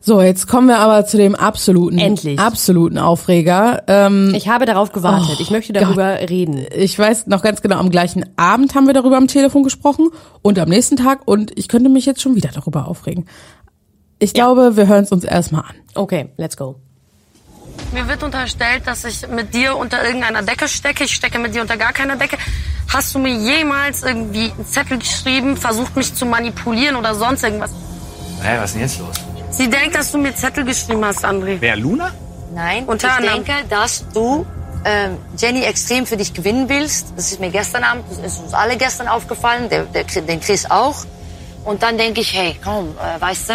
So, 0.00 0.20
jetzt 0.22 0.46
kommen 0.46 0.68
wir 0.68 0.78
aber 0.78 1.04
zu 1.04 1.16
dem 1.16 1.34
absoluten, 1.34 1.98
Endlich. 1.98 2.38
absoluten 2.38 2.98
Aufreger. 2.98 3.82
Ähm, 3.88 4.32
Ich 4.36 4.48
habe 4.48 4.64
darauf 4.64 4.92
gewartet. 4.92 5.40
ich 5.40 5.50
möchte 5.50 5.72
darüber 5.72 6.18
reden. 6.28 6.64
ich 6.76 6.96
weiß 6.98 7.26
noch 7.26 7.42
ganz 7.42 7.60
genau, 7.62 7.78
am 7.78 7.90
gleichen 7.90 8.24
Abend 8.36 8.74
haben 8.74 8.86
wir 8.86 8.94
darüber 8.94 9.16
am 9.16 9.26
Telefon 9.26 9.62
gesprochen 9.64 10.10
und 10.42 10.58
am 10.58 10.68
nächsten 10.68 10.96
Tag 10.96 11.22
und 11.24 11.56
ich 11.58 11.68
könnte 11.68 11.88
mich 11.88 12.06
jetzt 12.06 12.20
schon 12.22 12.36
wieder 12.36 12.50
darüber 12.54 12.86
aufregen. 12.86 13.26
Ich 14.18 14.32
glaube, 14.32 14.76
wir 14.76 14.86
hören 14.86 15.04
es 15.04 15.12
uns 15.12 15.24
erstmal 15.24 15.62
an. 15.62 15.74
Okay, 15.94 16.28
let's 16.36 16.56
go. 16.56 16.76
Mir 17.92 18.08
wird 18.08 18.22
unterstellt, 18.22 18.86
dass 18.86 19.04
ich 19.04 19.26
mit 19.28 19.54
dir 19.54 19.76
unter 19.76 20.04
irgendeiner 20.04 20.42
Decke 20.42 20.68
stecke. 20.68 21.04
Ich 21.04 21.14
stecke 21.14 21.38
mit 21.38 21.54
dir 21.54 21.62
unter 21.62 21.76
gar 21.76 21.92
keiner 21.92 22.16
Decke. 22.16 22.36
Hast 22.92 23.14
du 23.14 23.18
mir 23.18 23.32
jemals 23.34 24.02
irgendwie 24.02 24.50
einen 24.52 24.66
Zettel 24.66 24.98
geschrieben, 24.98 25.56
versucht 25.56 25.96
mich 25.96 26.14
zu 26.14 26.26
manipulieren 26.26 26.96
oder 26.96 27.14
sonst 27.14 27.42
irgendwas? 27.42 27.70
Hä, 28.42 28.56
was 28.58 28.70
ist 28.70 28.74
denn 28.74 28.82
jetzt 28.82 28.98
los? 28.98 29.14
Sie 29.50 29.70
denkt, 29.70 29.94
dass 29.96 30.12
du 30.12 30.18
mir 30.18 30.34
Zettel 30.34 30.64
geschrieben 30.64 31.04
hast, 31.04 31.24
André. 31.24 31.56
Wer, 31.60 31.76
Luna? 31.76 32.12
Nein, 32.54 32.84
Unter 32.84 33.08
ich 33.08 33.14
anderem. 33.14 33.44
denke, 33.44 33.68
dass 33.68 34.04
du 34.12 34.46
ähm, 34.84 35.16
Jenny 35.36 35.62
extrem 35.62 36.06
für 36.06 36.16
dich 36.16 36.32
gewinnen 36.32 36.68
willst. 36.68 37.08
Das 37.16 37.32
ist 37.32 37.40
mir 37.40 37.50
gestern 37.50 37.82
Abend, 37.84 38.04
das 38.10 38.18
ist 38.18 38.38
uns 38.40 38.54
alle 38.54 38.76
gestern 38.76 39.08
aufgefallen, 39.08 39.68
der, 39.68 39.84
der, 39.84 40.04
den 40.04 40.40
Chris 40.40 40.70
auch. 40.70 41.04
Und 41.64 41.82
dann 41.82 41.98
denke 41.98 42.20
ich, 42.20 42.32
hey, 42.32 42.56
komm, 42.62 42.90
äh, 42.98 43.20
weißt 43.20 43.48
du, 43.48 43.54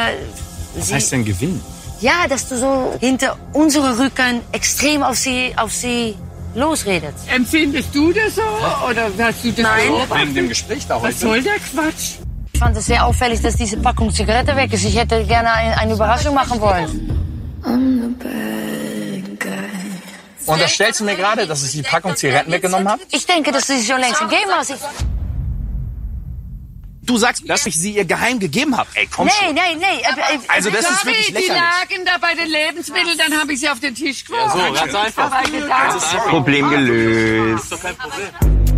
Was 0.76 0.88
sie, 0.88 0.94
heißt 0.96 1.12
denn 1.14 1.26
gewinnen? 1.26 1.64
Ja, 2.02 2.28
dass 2.28 2.50
du 2.50 2.58
so 2.58 2.94
hinter 3.00 3.38
unsere 3.54 3.98
Rücken 4.00 4.42
extrem 4.52 5.04
auf 5.04 5.18
sie, 5.18 5.54
auf 5.56 5.72
sie 5.72 6.16
losredet. 6.56 7.14
Empfindest 7.34 7.94
du 7.94 8.12
das 8.12 8.36
so 8.36 8.42
oder 8.90 9.10
hast 9.20 9.44
du 9.44 9.52
das 9.52 9.64
Nein. 9.64 9.88
beobachtet? 9.88 10.18
Wegen 10.18 10.36
dem 10.36 10.50
Gespräch 10.50 10.86
da 10.88 10.96
heute. 10.96 11.08
Was 11.08 11.20
soll 11.20 11.42
der 11.42 11.56
Quatsch? 11.56 12.18
Ich 12.54 12.60
fand 12.60 12.76
es 12.78 12.86
sehr 12.86 13.06
auffällig, 13.06 13.42
dass 13.42 13.56
diese 13.56 13.78
Packung 13.78 14.12
Zigarette 14.12 14.56
weg 14.56 14.74
ist. 14.74 14.84
Ich 14.84 14.96
hätte 14.96 15.24
gerne 15.26 15.52
ein, 15.52 15.74
eine 15.74 15.94
Überraschung 15.94 16.36
machen 16.36 16.60
wollen. 16.60 17.18
Unterstellst 20.46 21.00
du 21.00 21.04
mir 21.06 21.16
gerade, 21.16 21.48
dass 21.48 21.64
ich 21.64 21.72
die 21.72 21.84
Packung 21.84 22.16
Zigaretten 22.16 22.52
weggenommen 22.52 22.90
habe? 22.90 23.02
Ich 23.12 23.26
denke, 23.26 23.52
dass 23.52 23.68
du 23.68 23.78
sie 23.78 23.86
schon 23.86 24.00
längst 24.02 24.20
gegeben 24.20 24.52
hast. 24.52 24.72
Ich, 24.72 24.78
Du 27.04 27.18
sagst, 27.18 27.44
dass 27.50 27.66
ich 27.66 27.76
sie 27.76 27.96
ihr 27.96 28.06
geheim 28.06 28.40
gegeben 28.40 28.78
habe. 28.78 28.88
Ey, 28.94 29.08
komm 29.08 29.26
nee, 29.26 29.32
schon. 29.40 29.54
nee, 29.56 29.62
nee. 29.76 29.86
äh, 30.02 30.36
äh, 30.36 30.40
Also 30.48 30.70
das 30.70 30.82
ist 30.90 31.06
wirklich 31.06 31.26
die 31.28 31.34
lächerlich. 31.34 31.62
lagen 31.62 32.06
da 32.06 32.18
bei 32.20 32.36
den 32.36 32.48
Lebensmitteln, 32.48 33.18
dann 33.18 33.40
habe 33.40 33.54
ich 33.54 33.60
sie 33.60 33.70
auf 33.70 33.80
den 33.80 33.96
Tisch 33.96 34.24
geworfen. 34.26 34.62
so, 34.68 34.74
ganz 34.74 34.94
einfach. 34.96 35.32
Aber 35.32 35.50
gedacht, 35.50 36.28
Problem 36.30 36.70
gelöst. 36.70 37.76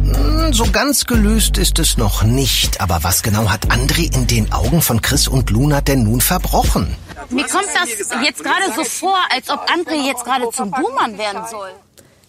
Hm, 0.03 0.53
So 0.53 0.71
ganz 0.71 1.05
gelöst 1.05 1.57
ist 1.57 1.79
es 1.79 1.97
noch 1.97 2.23
nicht. 2.23 2.79
Aber 2.79 3.03
was 3.03 3.23
genau 3.23 3.49
hat 3.49 3.67
André 3.67 4.13
in 4.15 4.25
den 4.27 4.51
Augen 4.53 4.81
von 4.81 5.01
Chris 5.01 5.27
und 5.27 5.49
Luna 5.49 5.81
denn 5.81 6.03
nun 6.03 6.21
verbrochen? 6.21 6.95
Mir 7.29 7.45
kommt 7.47 7.67
das 7.73 7.89
jetzt 8.23 8.43
gerade 8.43 8.71
so 8.75 8.83
vor, 8.85 9.17
als 9.31 9.49
ob 9.49 9.69
André 9.69 10.05
jetzt 10.05 10.23
gerade 10.23 10.49
zum 10.51 10.71
Buhmann 10.71 11.17
werden 11.17 11.43
soll. 11.49 11.69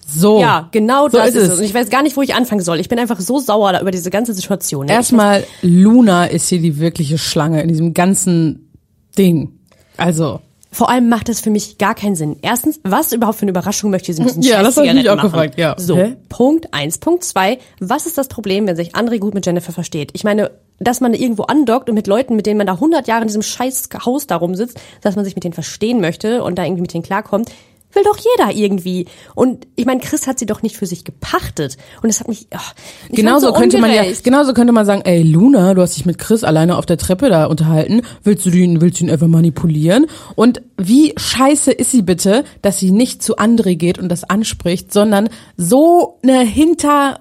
So. 0.06 0.40
Ja, 0.40 0.68
genau 0.70 1.08
so 1.08 1.18
das 1.18 1.30
ist 1.30 1.36
es. 1.36 1.48
es. 1.50 1.58
Und 1.58 1.64
ich 1.64 1.74
weiß 1.74 1.90
gar 1.90 2.02
nicht, 2.02 2.16
wo 2.16 2.22
ich 2.22 2.34
anfangen 2.34 2.60
soll. 2.62 2.80
Ich 2.80 2.88
bin 2.88 2.98
einfach 2.98 3.20
so 3.20 3.38
sauer 3.38 3.72
da 3.72 3.80
über 3.80 3.90
diese 3.90 4.10
ganze 4.10 4.34
Situation. 4.34 4.86
ne? 4.86 4.92
Erstmal, 4.92 5.44
Luna 5.62 6.26
ist 6.26 6.48
hier 6.48 6.60
die 6.60 6.78
wirkliche 6.78 7.18
Schlange 7.18 7.62
in 7.62 7.68
diesem 7.68 7.94
ganzen 7.94 8.70
Ding. 9.16 9.58
Also, 9.96 10.40
Vor 10.72 10.90
allem 10.90 11.08
macht 11.08 11.28
es 11.28 11.40
für 11.40 11.50
mich 11.50 11.78
gar 11.78 11.94
keinen 11.94 12.16
Sinn. 12.16 12.36
Erstens, 12.42 12.80
was 12.82 13.12
überhaupt 13.12 13.38
für 13.38 13.42
eine 13.42 13.50
Überraschung 13.50 13.90
möchte 13.90 14.12
sie 14.12 14.20
mit 14.22 14.30
diesen 14.30 14.42
Ja, 14.50 14.62
das 14.62 14.76
hab 14.76 14.84
ich 14.84 14.92
mich 14.92 15.08
auch 15.08 15.16
machen? 15.16 15.30
gefragt, 15.30 15.58
ja. 15.58 15.74
So, 15.78 15.96
Hä? 15.96 16.16
Punkt 16.28 16.74
eins. 16.74 16.98
Punkt 16.98 17.24
zwei, 17.24 17.58
was 17.80 18.06
ist 18.06 18.18
das 18.18 18.28
Problem, 18.28 18.66
wenn 18.66 18.76
sich 18.76 18.94
André 18.94 19.18
gut 19.18 19.34
mit 19.34 19.46
Jennifer 19.46 19.72
versteht? 19.72 20.10
Ich 20.14 20.24
meine, 20.24 20.50
dass 20.80 21.00
man 21.00 21.14
irgendwo 21.14 21.44
andockt 21.44 21.88
und 21.88 21.94
mit 21.94 22.08
Leuten, 22.08 22.34
mit 22.34 22.46
denen 22.46 22.58
man 22.58 22.66
da 22.66 22.72
100 22.74 23.06
Jahre 23.06 23.22
in 23.22 23.28
diesem 23.28 23.42
scheiß 23.42 23.88
Haus 24.04 24.26
da 24.26 24.34
rumsitzt, 24.36 24.78
dass 25.00 25.14
man 25.14 25.24
sich 25.24 25.36
mit 25.36 25.44
denen 25.44 25.54
verstehen 25.54 26.00
möchte 26.00 26.42
und 26.42 26.58
da 26.58 26.64
irgendwie 26.64 26.82
mit 26.82 26.92
denen 26.92 27.04
klarkommt, 27.04 27.50
will 27.94 28.02
doch 28.04 28.18
jeder 28.18 28.52
irgendwie. 28.52 29.06
Und 29.34 29.66
ich 29.76 29.86
meine, 29.86 30.00
Chris 30.00 30.26
hat 30.26 30.38
sie 30.38 30.46
doch 30.46 30.62
nicht 30.62 30.76
für 30.76 30.86
sich 30.86 31.04
gepachtet. 31.04 31.76
Und 32.02 32.10
es 32.10 32.20
hat 32.20 32.28
mich, 32.28 32.48
ich 32.50 33.16
Genauso 33.16 33.48
so 33.48 33.52
könnte 33.52 33.78
man 33.78 33.92
ja, 33.92 34.04
genauso 34.22 34.52
könnte 34.54 34.72
man 34.72 34.86
sagen, 34.86 35.02
ey 35.04 35.22
Luna, 35.22 35.74
du 35.74 35.82
hast 35.82 35.96
dich 35.96 36.06
mit 36.06 36.18
Chris 36.18 36.44
alleine 36.44 36.76
auf 36.76 36.86
der 36.86 36.98
Treppe 36.98 37.28
da 37.28 37.46
unterhalten, 37.46 38.02
willst 38.22 38.46
du 38.46 38.50
ihn, 38.50 38.80
willst 38.80 39.00
du 39.00 39.04
ihn 39.04 39.10
einfach 39.10 39.26
manipulieren? 39.26 40.06
Und 40.34 40.62
wie 40.76 41.14
scheiße 41.16 41.72
ist 41.72 41.90
sie 41.90 42.02
bitte, 42.02 42.44
dass 42.62 42.78
sie 42.78 42.90
nicht 42.90 43.22
zu 43.22 43.36
André 43.36 43.76
geht 43.76 43.98
und 43.98 44.08
das 44.08 44.24
anspricht, 44.24 44.92
sondern 44.92 45.28
so 45.56 46.18
eine 46.22 46.40
Hinter, 46.40 47.20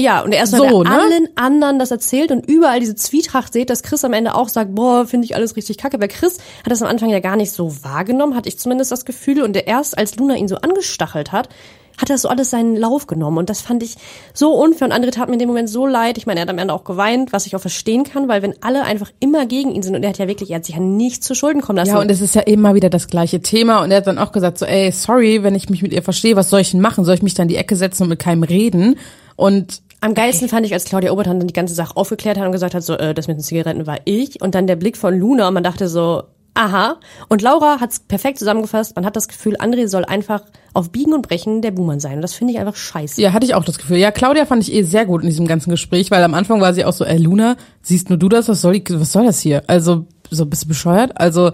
Ja, 0.00 0.22
und 0.22 0.32
erst 0.32 0.52
So, 0.52 0.66
so, 0.66 0.82
ne? 0.82 0.90
allen 0.90 1.28
anderen 1.36 1.78
das 1.78 1.90
erzählt 1.90 2.30
und 2.30 2.48
überall 2.48 2.80
diese 2.80 2.94
Zwietracht 2.94 3.52
seht, 3.52 3.68
dass 3.68 3.82
Chris 3.82 4.02
am 4.04 4.14
Ende 4.14 4.34
auch 4.34 4.48
sagt, 4.48 4.74
boah, 4.74 5.06
finde 5.06 5.26
ich 5.26 5.36
alles 5.36 5.56
richtig 5.56 5.76
kacke. 5.76 6.00
Weil 6.00 6.08
Chris 6.08 6.38
hat 6.64 6.72
das 6.72 6.80
am 6.80 6.88
Anfang 6.88 7.10
ja 7.10 7.20
gar 7.20 7.36
nicht 7.36 7.52
so 7.52 7.84
wahrgenommen, 7.84 8.34
hatte 8.34 8.48
ich 8.48 8.58
zumindest 8.58 8.90
das 8.90 9.04
Gefühl. 9.04 9.42
Und 9.42 9.56
erst 9.56 9.98
als 9.98 10.16
Luna 10.16 10.36
ihn 10.36 10.48
so 10.48 10.56
angestachelt 10.56 11.32
hat, 11.32 11.50
hat 11.98 12.08
das 12.08 12.22
so 12.22 12.30
alles 12.30 12.48
seinen 12.48 12.76
Lauf 12.76 13.06
genommen. 13.06 13.36
Und 13.36 13.50
das 13.50 13.60
fand 13.60 13.82
ich 13.82 13.96
so 14.32 14.54
unfair. 14.54 14.88
Und 14.88 14.94
André 14.94 15.10
tat 15.10 15.28
mir 15.28 15.34
in 15.34 15.38
dem 15.38 15.48
Moment 15.48 15.68
so 15.68 15.86
leid. 15.86 16.16
Ich 16.16 16.26
meine, 16.26 16.40
er 16.40 16.42
hat 16.44 16.48
am 16.50 16.56
Ende 16.56 16.72
auch 16.72 16.84
geweint, 16.84 17.34
was 17.34 17.44
ich 17.44 17.54
auch 17.54 17.60
verstehen 17.60 18.04
kann, 18.04 18.26
weil 18.26 18.40
wenn 18.40 18.54
alle 18.62 18.84
einfach 18.84 19.10
immer 19.20 19.44
gegen 19.44 19.72
ihn 19.72 19.82
sind 19.82 19.94
und 19.94 20.02
er 20.02 20.08
hat 20.08 20.18
ja 20.18 20.28
wirklich, 20.28 20.50
er 20.50 20.56
hat 20.56 20.64
sich 20.64 20.76
ja 20.76 20.80
nicht 20.80 21.22
zu 21.22 21.34
Schulden 21.34 21.60
kommen 21.60 21.76
lassen. 21.76 21.90
ja, 21.90 22.00
und 22.00 22.10
es 22.10 22.22
ist 22.22 22.34
ja 22.34 22.40
immer 22.40 22.74
wieder 22.74 22.88
das 22.88 23.08
gleiche 23.08 23.40
Thema 23.42 23.82
und 23.82 23.90
er 23.90 23.98
hat 23.98 24.06
dann 24.06 24.18
auch 24.18 24.32
gesagt 24.32 24.56
so, 24.56 24.64
ey, 24.64 24.92
sorry, 24.92 25.42
wenn 25.42 25.54
ich 25.54 25.68
mich 25.68 25.82
mit 25.82 25.92
ihr 25.92 26.02
verstehe, 26.02 26.36
was 26.36 26.48
soll 26.48 26.60
ich 26.60 26.70
denn 26.70 26.80
machen? 26.80 27.04
Soll 27.04 27.16
ich 27.16 27.22
mich 27.22 27.34
dann 27.34 27.44
in 27.44 27.48
die 27.48 27.56
Ecke 27.56 27.76
setzen 27.76 28.04
und 28.04 28.08
mit 28.08 28.18
keinem 28.18 28.44
reden? 28.44 28.96
Und 29.36 29.82
Am 30.02 30.14
geilsten 30.14 30.48
fand 30.48 30.64
ich, 30.64 30.72
als 30.72 30.84
Claudia 30.84 31.12
Obert 31.12 31.26
dann 31.26 31.46
die 31.46 31.52
ganze 31.52 31.74
Sache 31.74 31.96
aufgeklärt 31.96 32.38
hat 32.38 32.46
und 32.46 32.52
gesagt 32.52 32.74
hat, 32.74 32.82
so, 32.82 32.94
äh, 32.94 33.12
das 33.12 33.28
mit 33.28 33.36
den 33.36 33.42
Zigaretten 33.42 33.86
war 33.86 33.98
ich. 34.04 34.40
Und 34.40 34.54
dann 34.54 34.66
der 34.66 34.76
Blick 34.76 34.96
von 34.96 35.18
Luna 35.18 35.48
und 35.48 35.54
man 35.54 35.62
dachte 35.62 35.88
so, 35.88 36.22
aha. 36.54 36.96
Und 37.28 37.42
Laura 37.42 37.80
hat's 37.80 38.00
perfekt 38.00 38.38
zusammengefasst. 38.38 38.96
Man 38.96 39.04
hat 39.04 39.16
das 39.16 39.28
Gefühl, 39.28 39.56
André 39.56 39.88
soll 39.88 40.04
einfach 40.04 40.42
auf 40.72 40.90
Biegen 40.90 41.12
und 41.12 41.26
Brechen 41.26 41.60
der 41.60 41.70
Buhmann 41.70 42.00
sein. 42.00 42.16
Und 42.16 42.22
das 42.22 42.34
finde 42.34 42.54
ich 42.54 42.58
einfach 42.58 42.76
scheiße. 42.76 43.20
Ja, 43.20 43.32
hatte 43.32 43.44
ich 43.44 43.54
auch 43.54 43.64
das 43.64 43.78
Gefühl. 43.78 43.98
Ja, 43.98 44.10
Claudia 44.10 44.46
fand 44.46 44.62
ich 44.62 44.72
eh 44.72 44.82
sehr 44.82 45.04
gut 45.04 45.22
in 45.22 45.28
diesem 45.28 45.46
ganzen 45.46 45.70
Gespräch, 45.70 46.10
weil 46.10 46.22
am 46.22 46.34
Anfang 46.34 46.60
war 46.60 46.72
sie 46.72 46.84
auch 46.84 46.92
so, 46.92 47.04
ey 47.04 47.18
Luna, 47.18 47.56
siehst 47.82 48.08
nur 48.08 48.18
du 48.18 48.28
das? 48.28 48.48
Was 48.48 48.62
soll, 48.62 48.80
die, 48.80 49.00
was 49.00 49.12
soll 49.12 49.26
das 49.26 49.40
hier? 49.40 49.64
Also, 49.66 50.06
so 50.30 50.46
bist 50.46 50.64
du 50.64 50.68
bescheuert? 50.68 51.20
Also, 51.20 51.52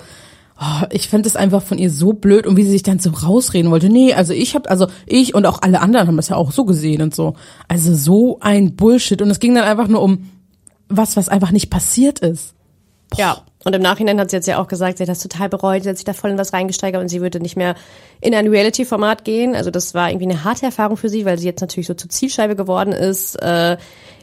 oh, 0.61 0.87
ich 0.91 1.09
fand 1.09 1.27
es 1.27 1.37
einfach 1.37 1.63
von 1.63 1.79
ihr 1.79 1.91
so 1.91 2.13
blöd 2.13 2.47
und 2.47 2.57
wie 2.57 2.65
sie 2.65 2.71
sich 2.71 2.83
dann 2.83 2.99
so 2.99 3.11
rausreden 3.11 3.71
wollte. 3.71 3.89
Nee, 3.89 4.15
also 4.15 4.33
ich 4.33 4.55
hab, 4.55 4.71
also 4.71 4.87
ich 5.07 5.35
und 5.35 5.47
auch 5.47 5.63
alle 5.63 5.81
anderen 5.81 6.09
haben 6.09 6.17
das 6.17 6.29
ja 6.29 6.37
auch 6.37 6.53
so 6.53 6.65
gesehen 6.65 7.03
und 7.03 7.15
so. 7.15 7.35
Also 7.69 7.95
so 7.95 8.39
ein 8.41 8.77
Bullshit. 8.77 9.21
Und 9.23 9.31
es 9.31 9.41
ging 9.41 9.55
dann 9.55 9.65
einfach 9.65 9.89
nur 9.89 10.03
um 10.03 10.31
was, 10.89 11.17
was 11.17 11.29
einfach 11.29 11.51
nicht 11.51 11.71
passiert 11.71 12.21
ist. 12.21 12.55
Ja. 13.17 13.43
Und 13.65 13.75
im 13.75 13.83
Nachhinein 13.83 14.21
hat 14.21 14.31
sie 14.31 14.37
jetzt 14.37 14.47
ja 14.47 14.63
auch 14.63 14.69
gesagt, 14.69 14.99
sie 14.99 15.03
hat 15.03 15.09
das 15.09 15.19
total 15.19 15.49
bereut, 15.49 15.83
sie 15.83 15.89
hat 15.89 15.97
sich 15.97 16.05
da 16.05 16.13
voll 16.13 16.31
in 16.31 16.39
was 16.39 16.53
reingesteigert 16.53 17.03
und 17.03 17.09
sie 17.09 17.21
würde 17.21 17.41
nicht 17.41 17.57
mehr 17.57 17.75
in 18.21 18.33
ein 18.33 18.47
Reality-Format 18.47 19.25
gehen. 19.25 19.57
Also 19.57 19.73
das 19.73 19.93
war 19.93 20.09
irgendwie 20.09 20.31
eine 20.31 20.45
harte 20.45 20.67
Erfahrung 20.67 20.97
für 20.97 21.09
sie, 21.09 21.25
weil 21.25 21.37
sie 21.37 21.47
jetzt 21.47 21.63
natürlich 21.63 21.89
so 21.89 21.95
zur 21.95 22.09
Zielscheibe 22.09 22.55
geworden 22.55 22.93
ist, 22.93 23.35
äh, 23.43 23.77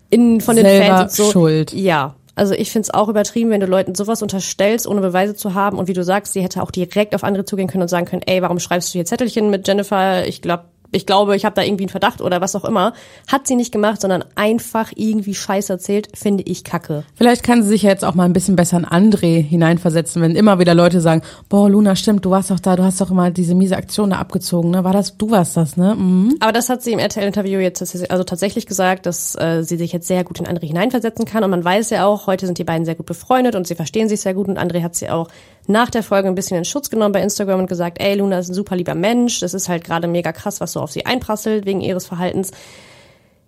in, 0.09 0.39
von 0.39 0.55
den 0.55 0.65
Selber 0.65 0.97
Fans 0.97 1.19
und 1.19 1.25
so. 1.25 1.31
schuld. 1.31 1.73
Ja. 1.73 2.15
Also 2.35 2.53
ich 2.53 2.71
find's 2.71 2.89
auch 2.89 3.09
übertrieben, 3.09 3.51
wenn 3.51 3.59
du 3.59 3.67
Leuten 3.67 3.93
sowas 3.93 4.21
unterstellst, 4.21 4.87
ohne 4.87 5.01
Beweise 5.01 5.35
zu 5.35 5.53
haben. 5.53 5.77
Und 5.77 5.87
wie 5.87 5.93
du 5.93 6.03
sagst, 6.03 6.33
sie 6.33 6.41
hätte 6.41 6.63
auch 6.63 6.71
direkt 6.71 7.13
auf 7.13 7.23
andere 7.23 7.45
zugehen 7.45 7.67
können 7.67 7.83
und 7.83 7.89
sagen 7.89 8.05
können, 8.05 8.23
ey, 8.25 8.41
warum 8.41 8.59
schreibst 8.59 8.89
du 8.89 8.93
hier 8.93 9.05
Zettelchen 9.05 9.49
mit 9.49 9.67
Jennifer? 9.67 10.25
Ich 10.25 10.41
glaube, 10.41 10.65
ich 10.93 11.05
glaube, 11.05 11.35
ich 11.35 11.45
habe 11.45 11.55
da 11.55 11.63
irgendwie 11.63 11.83
einen 11.83 11.89
Verdacht 11.89 12.21
oder 12.21 12.39
was 12.41 12.55
auch 12.55 12.65
immer. 12.65 12.93
Hat 13.27 13.47
sie 13.47 13.55
nicht 13.55 13.71
gemacht, 13.71 13.99
sondern 13.99 14.23
einfach 14.35 14.91
irgendwie 14.95 15.33
Scheiß 15.33 15.69
erzählt, 15.69 16.09
finde 16.15 16.43
ich 16.43 16.63
kacke. 16.63 17.03
Vielleicht 17.15 17.43
kann 17.43 17.63
sie 17.63 17.69
sich 17.69 17.83
ja 17.83 17.89
jetzt 17.89 18.05
auch 18.05 18.15
mal 18.15 18.25
ein 18.25 18.33
bisschen 18.33 18.55
besser 18.55 18.77
in 18.77 18.85
André 18.85 19.41
hineinversetzen, 19.41 20.21
wenn 20.21 20.35
immer 20.35 20.59
wieder 20.59 20.75
Leute 20.75 21.01
sagen, 21.01 21.21
boah, 21.49 21.69
Luna, 21.69 21.95
stimmt, 21.95 22.25
du 22.25 22.29
warst 22.29 22.51
doch 22.51 22.59
da, 22.59 22.75
du 22.75 22.83
hast 22.83 23.01
doch 23.01 23.11
immer 23.11 23.31
diese 23.31 23.55
miese 23.55 23.75
Aktion 23.75 24.11
da 24.11 24.17
abgezogen, 24.17 24.71
ne? 24.71 24.83
War 24.83 24.93
das, 24.93 25.17
du 25.17 25.31
warst 25.31 25.57
das, 25.57 25.77
ne? 25.77 25.95
Mhm. 25.95 26.37
Aber 26.39 26.51
das 26.51 26.69
hat 26.69 26.83
sie 26.83 26.91
im 26.91 26.99
RTL-Interview 26.99 27.59
jetzt 27.59 27.81
also 28.11 28.23
tatsächlich 28.23 28.65
gesagt, 28.65 29.05
dass 29.05 29.35
äh, 29.35 29.63
sie 29.63 29.77
sich 29.77 29.91
jetzt 29.91 30.07
sehr 30.07 30.23
gut 30.23 30.39
in 30.39 30.45
André 30.45 30.67
hineinversetzen 30.67 31.25
kann. 31.25 31.43
Und 31.43 31.49
man 31.49 31.63
weiß 31.63 31.89
ja 31.89 32.05
auch, 32.05 32.27
heute 32.27 32.45
sind 32.45 32.57
die 32.57 32.63
beiden 32.63 32.85
sehr 32.85 32.95
gut 32.95 33.05
befreundet 33.05 33.55
und 33.55 33.67
sie 33.67 33.75
verstehen 33.75 34.09
sich 34.09 34.21
sehr 34.21 34.33
gut. 34.33 34.47
Und 34.47 34.59
André 34.59 34.83
hat 34.83 34.95
sie 34.95 35.09
auch 35.09 35.29
nach 35.67 35.89
der 35.89 36.03
Folge 36.03 36.27
ein 36.27 36.35
bisschen 36.35 36.57
in 36.57 36.65
Schutz 36.65 36.89
genommen 36.89 37.13
bei 37.13 37.21
Instagram 37.21 37.61
und 37.61 37.67
gesagt, 37.67 38.01
ey, 38.01 38.15
Luna 38.15 38.39
ist 38.39 38.49
ein 38.49 38.53
super 38.53 38.75
lieber 38.75 38.95
Mensch. 38.95 39.39
Das 39.39 39.53
ist 39.53 39.69
halt 39.69 39.83
gerade 39.83 40.07
mega 40.07 40.31
krass, 40.31 40.59
was 40.59 40.73
so 40.73 40.81
auf 40.81 40.91
sie 40.91 41.05
einprasselt 41.05 41.65
wegen 41.65 41.81
ihres 41.81 42.05
Verhaltens. 42.05 42.51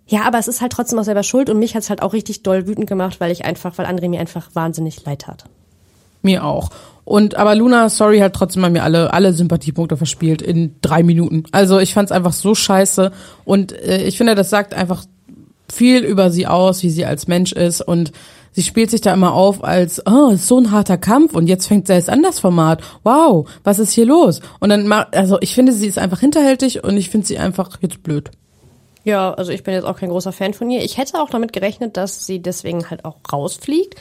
Ja, 0.08 0.24
aber 0.24 0.38
es 0.38 0.48
ist 0.48 0.62
halt 0.62 0.72
trotzdem 0.72 1.00
auch 1.00 1.04
selber 1.04 1.24
schuld 1.24 1.50
und 1.50 1.60
mich 1.60 1.76
hat's 1.76 1.90
halt 1.90 2.02
auch 2.02 2.14
richtig 2.14 2.44
doll 2.44 2.68
wütend 2.68 2.88
gemacht, 2.88 3.20
weil 3.20 3.32
ich 3.32 3.44
einfach, 3.44 3.78
weil 3.78 3.88
André 3.88 4.08
mir 4.08 4.20
einfach 4.20 4.50
wahnsinnig 4.54 5.04
leid 5.04 5.28
hat. 5.28 5.46
Mir 6.22 6.44
auch. 6.44 6.70
Und 7.04 7.36
aber 7.36 7.56
Luna, 7.56 7.90
sorry, 7.90 8.20
hat 8.20 8.34
trotzdem 8.34 8.62
bei 8.62 8.70
mir 8.70 8.84
alle 8.84 9.14
alle 9.14 9.34
Sympathiepunkte 9.34 9.98
verspielt 9.98 10.42
in 10.42 10.76
drei 10.82 11.04
Minuten. 11.04 11.44
Also 11.52 11.80
ich 11.80 11.94
fand's 11.94 12.12
einfach 12.12 12.34
so 12.34 12.56
scheiße 12.56 13.12
und 13.46 13.74
äh, 13.74 14.04
ich 14.04 14.18
finde, 14.18 14.36
das 14.36 14.50
sagt 14.50 14.74
einfach 14.74 15.06
viel 15.72 16.04
über 16.04 16.32
sie 16.32 16.48
aus, 16.48 16.84
wie 16.84 16.90
sie 16.90 17.06
als 17.06 17.28
Mensch 17.28 17.52
ist 17.52 17.82
und 17.82 18.12
sie 18.56 18.64
spielt 18.64 18.90
sich 18.90 19.02
da 19.02 19.14
immer 19.14 19.34
auf 19.34 19.64
als 19.64 20.02
oh, 20.08 20.30
ist 20.30 20.48
so 20.48 20.58
ein 20.58 20.72
harter 20.72 20.98
Kampf 20.98 21.36
und 21.36 21.48
jetzt 21.48 21.68
fängt 21.68 21.88
sie 21.88 21.94
erst 21.94 22.10
an 22.10 22.24
das 22.24 22.40
Format. 22.40 22.82
Wow, 23.04 23.48
was 23.64 23.80
ist 23.80 23.92
hier 23.92 24.06
los? 24.06 24.40
Und 24.60 24.70
dann 24.70 24.88
ma- 24.88 25.08
also 25.12 25.38
ich 25.42 25.54
finde, 25.54 25.74
sie 25.74 25.88
ist 25.88 26.00
einfach 26.00 26.20
hinterhältig 26.22 26.84
und 26.84 26.98
ich 26.98 27.10
finde 27.10 27.28
sie 27.28 27.38
einfach 27.38 27.78
jetzt 27.82 28.02
blöd. 28.02 28.32
Ja, 29.04 29.34
also 29.36 29.52
ich 29.52 29.62
bin 29.64 29.76
jetzt 29.76 29.84
auch 29.86 29.98
kein 29.98 30.10
großer 30.10 30.32
Fan 30.32 30.54
von 30.56 30.72
ihr. 30.72 30.84
Ich 30.84 30.98
hätte 30.98 31.22
auch 31.22 31.30
damit 31.30 31.54
gerechnet, 31.54 31.96
dass 31.96 32.26
sie 32.26 32.40
deswegen 32.42 32.90
halt 32.90 33.06
auch 33.06 33.18
rausfliegt. 33.32 33.96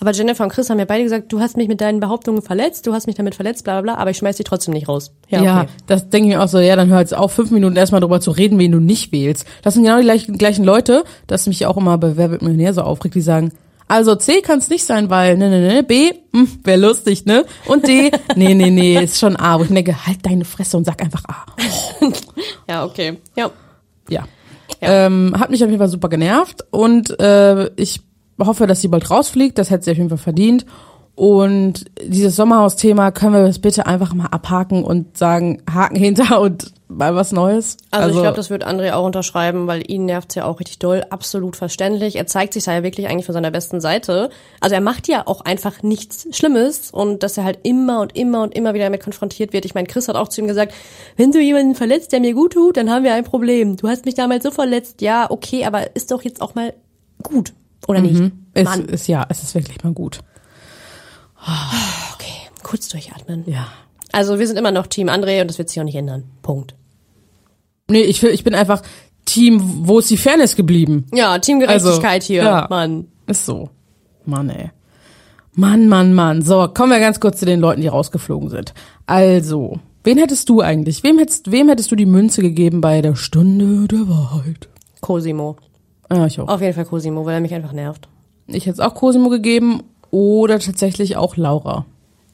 Aber 0.00 0.12
Jennifer 0.12 0.44
und 0.44 0.50
Chris 0.50 0.68
haben 0.70 0.78
ja 0.78 0.84
beide 0.84 1.02
gesagt, 1.04 1.32
du 1.32 1.40
hast 1.40 1.56
mich 1.56 1.68
mit 1.68 1.80
deinen 1.80 2.00
Behauptungen 2.00 2.42
verletzt, 2.42 2.86
du 2.86 2.92
hast 2.92 3.06
mich 3.06 3.16
damit 3.16 3.34
verletzt, 3.34 3.64
bla 3.64 3.80
bla 3.80 3.94
bla, 3.94 4.00
aber 4.00 4.10
ich 4.10 4.18
schmeiß 4.18 4.36
dich 4.36 4.44
trotzdem 4.44 4.74
nicht 4.74 4.88
raus. 4.88 5.12
Ja, 5.28 5.42
Ja, 5.42 5.60
okay. 5.62 5.70
das 5.86 6.08
denke 6.10 6.28
ich 6.28 6.34
mir 6.36 6.42
auch 6.42 6.48
so, 6.48 6.58
ja, 6.58 6.76
dann 6.76 6.88
hör 6.90 7.00
jetzt 7.00 7.14
auf, 7.16 7.32
fünf 7.32 7.50
Minuten 7.50 7.76
erstmal 7.76 8.02
drüber 8.02 8.20
zu 8.20 8.30
reden, 8.30 8.58
wen 8.58 8.72
du 8.72 8.78
nicht 8.78 9.10
wählst. 9.12 9.46
Das 9.62 9.72
sind 9.74 9.84
genau 9.84 9.96
die 9.96 10.04
gleichen, 10.04 10.36
gleichen 10.38 10.64
Leute, 10.64 11.04
das 11.26 11.46
mich 11.46 11.64
auch 11.66 11.76
immer 11.78 11.96
bei 11.98 12.16
Wer 12.18 12.30
wird 12.30 12.42
Millionär 12.42 12.74
so 12.74 12.82
aufregt, 12.82 13.14
die 13.14 13.22
sagen, 13.22 13.52
also 13.88 14.16
C 14.16 14.40
kann 14.40 14.58
es 14.58 14.68
nicht 14.68 14.84
sein, 14.84 15.10
weil, 15.10 15.36
ne, 15.36 15.48
ne, 15.48 15.60
ne, 15.60 15.82
B, 15.82 16.12
hm, 16.32 16.48
wäre 16.64 16.80
lustig, 16.80 17.24
ne? 17.24 17.44
Und 17.66 17.86
D, 17.86 18.10
nee, 18.36 18.54
nee, 18.54 18.70
nee, 18.70 19.02
ist 19.02 19.18
schon 19.18 19.36
A. 19.36 19.58
Wo 19.58 19.64
ich 19.64 19.70
mir 19.70 19.82
denke, 19.82 20.06
halt 20.06 20.24
deine 20.26 20.44
Fresse 20.44 20.76
und 20.76 20.84
sag 20.84 21.00
einfach 21.02 21.24
A. 21.28 21.46
Ja, 22.68 22.84
okay. 22.84 23.18
Ja. 23.36 23.50
Ja. 24.08 24.26
Ähm, 24.80 25.34
hat 25.38 25.50
mich 25.50 25.62
auf 25.62 25.70
jeden 25.70 25.78
Fall 25.78 25.88
super 25.88 26.08
genervt 26.08 26.64
und 26.70 27.18
äh, 27.20 27.70
ich 27.76 28.00
hoffe, 28.38 28.66
dass 28.66 28.80
sie 28.80 28.88
bald 28.88 29.10
rausfliegt. 29.10 29.56
Das 29.56 29.70
hätte 29.70 29.84
sie 29.84 29.90
auf 29.92 29.96
jeden 29.96 30.08
Fall 30.08 30.18
verdient. 30.18 30.66
Und 31.16 31.86
dieses 32.02 32.36
Sommerhaus-Thema 32.36 33.10
können 33.10 33.32
wir 33.32 33.46
das 33.46 33.58
bitte 33.58 33.86
einfach 33.86 34.12
mal 34.12 34.26
abhaken 34.26 34.84
und 34.84 35.16
sagen, 35.16 35.62
Haken 35.68 35.96
hinter 35.96 36.42
und 36.42 36.74
mal 36.88 37.14
was 37.14 37.32
Neues. 37.32 37.78
Also, 37.90 38.16
ich 38.16 38.22
glaube, 38.22 38.36
das 38.36 38.50
wird 38.50 38.66
André 38.66 38.92
auch 38.92 39.06
unterschreiben, 39.06 39.66
weil 39.66 39.90
ihn 39.90 40.04
nervt's 40.04 40.34
ja 40.34 40.44
auch 40.44 40.60
richtig 40.60 40.78
doll. 40.78 41.06
Absolut 41.08 41.56
verständlich. 41.56 42.16
Er 42.16 42.26
zeigt 42.26 42.52
sich 42.52 42.64
da 42.64 42.74
ja 42.74 42.82
wirklich 42.82 43.08
eigentlich 43.08 43.24
von 43.24 43.32
seiner 43.32 43.50
besten 43.50 43.80
Seite. 43.80 44.28
Also 44.60 44.74
er 44.74 44.82
macht 44.82 45.08
ja 45.08 45.26
auch 45.26 45.40
einfach 45.40 45.82
nichts 45.82 46.28
Schlimmes 46.36 46.90
und 46.90 47.22
dass 47.22 47.38
er 47.38 47.44
halt 47.44 47.60
immer 47.62 48.02
und 48.02 48.14
immer 48.14 48.42
und 48.42 48.54
immer 48.54 48.74
wieder 48.74 48.84
damit 48.84 49.02
konfrontiert 49.02 49.54
wird. 49.54 49.64
Ich 49.64 49.74
meine, 49.74 49.88
Chris 49.88 50.08
hat 50.08 50.16
auch 50.16 50.28
zu 50.28 50.42
ihm 50.42 50.48
gesagt, 50.48 50.74
wenn 51.16 51.32
du 51.32 51.40
jemanden 51.40 51.74
verletzt, 51.74 52.12
der 52.12 52.20
mir 52.20 52.34
gut 52.34 52.52
tut, 52.52 52.76
dann 52.76 52.90
haben 52.90 53.04
wir 53.04 53.14
ein 53.14 53.24
Problem. 53.24 53.78
Du 53.78 53.88
hast 53.88 54.04
mich 54.04 54.16
damals 54.16 54.44
so 54.44 54.50
verletzt. 54.50 55.00
Ja, 55.00 55.30
okay, 55.30 55.64
aber 55.64 55.96
ist 55.96 56.10
doch 56.10 56.20
jetzt 56.20 56.42
auch 56.42 56.54
mal 56.54 56.74
gut, 57.22 57.54
oder 57.88 58.02
nicht? 58.02 58.20
Mhm. 58.20 58.32
Es 58.52 58.64
Mann. 58.64 58.84
ist 58.84 59.08
ja, 59.08 59.24
es 59.30 59.42
ist 59.42 59.54
wirklich 59.54 59.82
mal 59.82 59.94
gut. 59.94 60.20
Okay, 61.40 62.32
kurz 62.62 62.88
durchatmen. 62.88 63.44
Ja. 63.46 63.68
Also 64.12 64.38
wir 64.38 64.46
sind 64.46 64.58
immer 64.58 64.70
noch 64.70 64.86
Team 64.86 65.08
André 65.08 65.40
und 65.42 65.48
das 65.48 65.58
wird 65.58 65.68
sich 65.68 65.80
auch 65.80 65.84
nicht 65.84 65.94
ändern. 65.96 66.24
Punkt. 66.42 66.74
Nee, 67.88 68.02
ich, 68.02 68.22
ich 68.22 68.44
bin 68.44 68.54
einfach 68.54 68.82
Team, 69.24 69.60
wo 69.86 69.98
ist 69.98 70.10
die 70.10 70.16
Fairness 70.16 70.56
geblieben? 70.56 71.06
Ja, 71.12 71.38
Teamgerechtigkeit 71.38 72.22
hier, 72.22 72.42
Also, 72.42 72.56
ja, 72.56 72.66
Mann. 72.70 73.08
Ist 73.26 73.44
so. 73.44 73.70
Mann, 74.24 74.50
ey. 74.50 74.70
Mann, 75.52 75.88
Mann, 75.88 76.14
Mann. 76.14 76.42
So, 76.42 76.68
kommen 76.68 76.92
wir 76.92 77.00
ganz 77.00 77.20
kurz 77.20 77.38
zu 77.38 77.46
den 77.46 77.60
Leuten, 77.60 77.80
die 77.80 77.88
rausgeflogen 77.88 78.48
sind. 78.48 78.74
Also, 79.06 79.80
wen 80.04 80.18
hättest 80.18 80.48
du 80.48 80.60
eigentlich? 80.60 81.02
Wem 81.02 81.18
hättest, 81.18 81.50
wem 81.50 81.68
hättest 81.68 81.90
du 81.90 81.96
die 81.96 82.06
Münze 82.06 82.42
gegeben 82.42 82.80
bei 82.80 83.02
der 83.02 83.16
Stunde 83.16 83.88
der 83.88 84.08
Wahrheit? 84.08 84.68
Cosimo. 85.00 85.56
Ja, 86.10 86.26
ich 86.26 86.40
auch. 86.40 86.48
Auf 86.48 86.60
jeden 86.60 86.74
Fall 86.74 86.84
Cosimo, 86.84 87.24
weil 87.24 87.34
er 87.34 87.40
mich 87.40 87.54
einfach 87.54 87.72
nervt. 87.72 88.08
Ich 88.46 88.66
hätte 88.66 88.74
es 88.74 88.80
auch 88.80 88.94
Cosimo 88.94 89.28
gegeben 89.28 89.82
oder 90.16 90.58
tatsächlich 90.58 91.18
auch 91.18 91.36
Laura. 91.36 91.84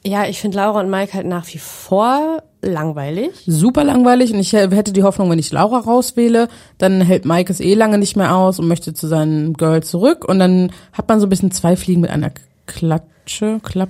Ja, 0.05 0.25
ich 0.25 0.39
finde 0.39 0.57
Laura 0.57 0.79
und 0.79 0.89
Mike 0.89 1.13
halt 1.13 1.27
nach 1.27 1.45
wie 1.53 1.57
vor 1.57 2.41
langweilig. 2.61 3.31
Super 3.45 3.83
langweilig 3.83 4.31
und 4.33 4.39
ich 4.39 4.53
hätte 4.53 4.93
die 4.93 5.03
Hoffnung, 5.03 5.29
wenn 5.29 5.39
ich 5.39 5.51
Laura 5.51 5.79
rauswähle, 5.79 6.47
dann 6.77 7.01
hält 7.01 7.25
Mike 7.25 7.51
es 7.51 7.59
eh 7.59 7.73
lange 7.73 7.97
nicht 7.97 8.15
mehr 8.15 8.35
aus 8.35 8.57
und 8.59 8.69
möchte 8.69 8.93
zu 8.93 9.07
seinem 9.07 9.53
Girl 9.53 9.83
zurück 9.83 10.23
und 10.23 10.39
dann 10.39 10.71
hat 10.93 11.09
man 11.09 11.19
so 11.19 11.25
ein 11.25 11.29
bisschen 11.29 11.51
zwei 11.51 11.75
Fliegen 11.75 11.99
mit 11.99 12.09
einer 12.09 12.31
Klatsche, 12.67 13.59
Klapp, 13.61 13.89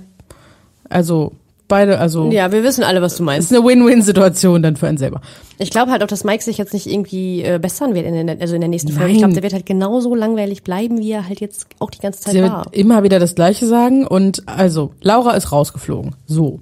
also 0.88 1.32
beide, 1.68 1.98
also 1.98 2.30
Ja, 2.30 2.52
wir 2.52 2.62
wissen 2.62 2.84
alle, 2.84 3.00
was 3.02 3.16
du 3.16 3.22
meinst. 3.22 3.50
ist 3.50 3.56
eine 3.56 3.66
Win-Win-Situation 3.66 4.62
dann 4.62 4.76
für 4.76 4.86
einen 4.88 4.98
selber. 4.98 5.20
Ich 5.58 5.70
glaube 5.70 5.90
halt 5.92 6.02
auch, 6.02 6.06
dass 6.06 6.24
Mike 6.24 6.42
sich 6.42 6.58
jetzt 6.58 6.72
nicht 6.72 6.86
irgendwie 6.86 7.42
äh, 7.42 7.58
bessern 7.60 7.94
wird 7.94 8.06
in 8.06 8.26
der, 8.26 8.40
also 8.40 8.54
in 8.54 8.60
der 8.60 8.68
nächsten 8.68 8.92
Folge. 8.92 9.06
Ich 9.12 9.12
Nein. 9.14 9.20
glaube, 9.30 9.34
der 9.34 9.42
wird 9.42 9.52
halt 9.52 9.66
genauso 9.66 10.14
langweilig 10.14 10.62
bleiben, 10.62 10.98
wie 10.98 11.12
er 11.12 11.28
halt 11.28 11.40
jetzt 11.40 11.66
auch 11.78 11.90
die 11.90 12.00
ganze 12.00 12.20
Zeit 12.22 12.32
Sie 12.34 12.42
war. 12.42 12.64
wird 12.66 12.76
immer 12.76 13.02
wieder 13.02 13.18
das 13.18 13.34
Gleiche 13.34 13.66
sagen 13.66 14.06
und 14.06 14.42
also 14.46 14.92
Laura 15.00 15.32
ist 15.32 15.52
rausgeflogen. 15.52 16.14
So, 16.26 16.60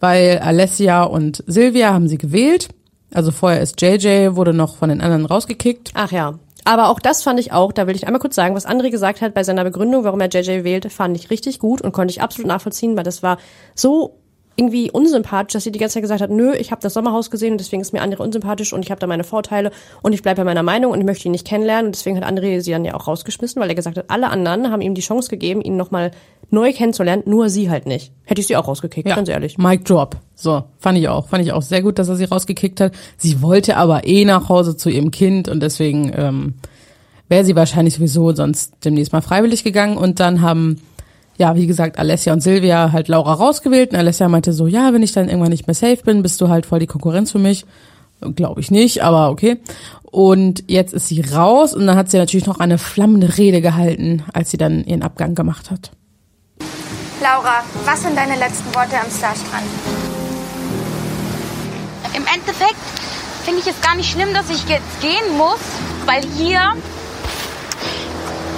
weil 0.00 0.38
Alessia 0.38 1.02
und 1.04 1.44
Silvia 1.46 1.92
haben 1.92 2.08
sie 2.08 2.18
gewählt. 2.18 2.68
Also 3.12 3.32
vorher 3.32 3.60
ist 3.60 3.80
JJ 3.82 4.36
wurde 4.36 4.52
noch 4.54 4.76
von 4.76 4.88
den 4.88 5.00
anderen 5.00 5.26
rausgekickt. 5.26 5.90
Ach 5.94 6.12
ja. 6.12 6.38
Aber 6.64 6.90
auch 6.90 7.00
das 7.00 7.22
fand 7.22 7.40
ich 7.40 7.52
auch, 7.52 7.72
da 7.72 7.86
will 7.86 7.96
ich 7.96 8.06
einmal 8.06 8.20
kurz 8.20 8.34
sagen, 8.34 8.54
was 8.54 8.66
André 8.66 8.90
gesagt 8.90 9.22
hat 9.22 9.32
bei 9.34 9.42
seiner 9.44 9.64
Begründung, 9.64 10.04
warum 10.04 10.20
er 10.20 10.28
JJ 10.28 10.62
wählt, 10.62 10.92
fand 10.92 11.16
ich 11.16 11.30
richtig 11.30 11.58
gut 11.58 11.80
und 11.80 11.92
konnte 11.92 12.12
ich 12.12 12.20
absolut 12.20 12.46
nachvollziehen, 12.48 12.96
weil 12.96 13.02
das 13.04 13.22
war 13.22 13.38
so 13.74 14.18
irgendwie 14.60 14.90
unsympathisch, 14.90 15.54
dass 15.54 15.64
sie 15.64 15.72
die 15.72 15.78
ganze 15.78 15.94
Zeit 15.94 16.02
gesagt 16.02 16.20
hat, 16.20 16.30
nö, 16.30 16.52
ich 16.52 16.70
habe 16.70 16.82
das 16.82 16.92
Sommerhaus 16.92 17.30
gesehen 17.30 17.52
und 17.52 17.58
deswegen 17.58 17.80
ist 17.80 17.94
mir 17.94 18.02
André 18.02 18.18
unsympathisch 18.18 18.74
und 18.74 18.84
ich 18.84 18.90
habe 18.90 19.00
da 19.00 19.06
meine 19.06 19.24
Vorteile 19.24 19.70
und 20.02 20.12
ich 20.12 20.20
bleibe 20.20 20.42
bei 20.42 20.44
meiner 20.44 20.62
Meinung 20.62 20.92
und 20.92 21.00
ich 21.00 21.06
möchte 21.06 21.28
ihn 21.28 21.32
nicht 21.32 21.46
kennenlernen 21.46 21.86
und 21.86 21.94
deswegen 21.94 22.16
hat 22.18 22.30
André 22.30 22.60
sie 22.60 22.70
dann 22.70 22.84
ja 22.84 22.94
auch 22.94 23.08
rausgeschmissen, 23.08 23.60
weil 23.60 23.70
er 23.70 23.74
gesagt 23.74 23.96
hat, 23.96 24.04
alle 24.08 24.28
anderen 24.28 24.70
haben 24.70 24.82
ihm 24.82 24.94
die 24.94 25.00
Chance 25.00 25.30
gegeben, 25.30 25.62
ihn 25.62 25.78
nochmal 25.78 26.10
neu 26.50 26.72
kennenzulernen, 26.72 27.22
nur 27.24 27.48
sie 27.48 27.70
halt 27.70 27.86
nicht. 27.86 28.12
Hätte 28.24 28.42
ich 28.42 28.46
sie 28.46 28.56
auch 28.56 28.68
rausgekickt, 28.68 29.08
ganz 29.08 29.28
ehrlich. 29.28 29.56
Mic 29.56 29.84
drop. 29.84 30.16
So, 30.34 30.64
fand 30.78 30.98
ich 30.98 31.08
auch. 31.08 31.28
Fand 31.28 31.42
ich 31.42 31.52
auch 31.52 31.62
sehr 31.62 31.80
gut, 31.80 31.98
dass 31.98 32.08
er 32.08 32.16
sie 32.16 32.24
rausgekickt 32.24 32.80
hat. 32.80 32.92
Sie 33.16 33.40
wollte 33.40 33.76
aber 33.76 34.06
eh 34.06 34.24
nach 34.26 34.48
Hause 34.50 34.76
zu 34.76 34.90
ihrem 34.90 35.10
Kind 35.10 35.48
und 35.48 35.62
deswegen 35.62 36.12
ähm, 36.14 36.54
wäre 37.28 37.44
sie 37.44 37.56
wahrscheinlich 37.56 37.94
sowieso 37.94 38.34
sonst 38.34 38.74
demnächst 38.84 39.12
mal 39.12 39.22
freiwillig 39.22 39.64
gegangen 39.64 39.96
und 39.96 40.20
dann 40.20 40.42
haben 40.42 40.80
ja, 41.40 41.56
wie 41.56 41.66
gesagt, 41.66 41.98
Alessia 41.98 42.34
und 42.34 42.42
Silvia 42.42 42.92
halt 42.92 43.08
Laura 43.08 43.32
rausgewählt 43.32 43.92
und 43.92 43.96
Alessia 43.96 44.28
meinte 44.28 44.52
so, 44.52 44.66
ja, 44.66 44.92
wenn 44.92 45.02
ich 45.02 45.12
dann 45.12 45.30
irgendwann 45.30 45.50
nicht 45.50 45.66
mehr 45.66 45.74
safe 45.74 46.02
bin, 46.04 46.22
bist 46.22 46.38
du 46.42 46.48
halt 46.48 46.66
voll 46.66 46.80
die 46.80 46.86
Konkurrenz 46.86 47.32
für 47.32 47.38
mich. 47.38 47.64
Glaube 48.36 48.60
ich 48.60 48.70
nicht, 48.70 49.02
aber 49.02 49.30
okay. 49.30 49.58
Und 50.04 50.64
jetzt 50.68 50.92
ist 50.92 51.08
sie 51.08 51.22
raus 51.22 51.72
und 51.72 51.86
dann 51.86 51.96
hat 51.96 52.10
sie 52.10 52.18
natürlich 52.18 52.46
noch 52.46 52.60
eine 52.60 52.76
flammende 52.76 53.38
Rede 53.38 53.62
gehalten, 53.62 54.22
als 54.34 54.50
sie 54.50 54.58
dann 54.58 54.84
ihren 54.84 55.02
Abgang 55.02 55.34
gemacht 55.34 55.70
hat. 55.70 55.92
Laura, 57.22 57.64
was 57.86 58.02
sind 58.02 58.18
deine 58.18 58.38
letzten 58.38 58.74
Worte 58.74 58.96
am 59.02 59.10
Starstrand? 59.10 59.64
Im 62.14 62.24
Endeffekt 62.34 62.76
finde 63.44 63.60
ich 63.60 63.66
es 63.66 63.80
gar 63.80 63.96
nicht 63.96 64.10
schlimm, 64.10 64.34
dass 64.34 64.50
ich 64.50 64.68
jetzt 64.68 65.00
gehen 65.00 65.38
muss, 65.38 65.60
weil 66.04 66.20
hier 66.36 66.60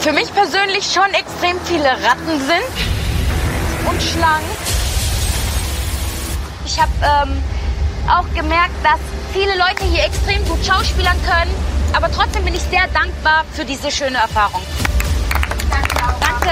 für 0.02 0.12
mich 0.12 0.34
persönlich 0.34 0.84
schon 0.92 1.08
extrem 1.14 1.56
viele 1.64 1.84
Ratten 1.84 2.40
sind 2.40 3.88
und 3.88 4.02
Schlangen. 4.02 4.50
Ich 6.66 6.80
habe 6.80 6.90
ähm, 7.02 7.36
auch 8.10 8.26
gemerkt, 8.34 8.74
dass 8.82 8.98
viele 9.32 9.52
Leute 9.52 9.84
hier 9.84 10.04
extrem 10.04 10.44
gut 10.48 10.58
schauspielern 10.64 11.16
können, 11.22 11.52
aber 11.92 12.10
trotzdem 12.10 12.44
bin 12.44 12.52
ich 12.52 12.62
sehr 12.62 12.88
dankbar 12.92 13.44
für 13.52 13.64
diese 13.64 13.92
schöne 13.92 14.16
Erfahrung. 14.16 14.62
Danke. 15.70 16.50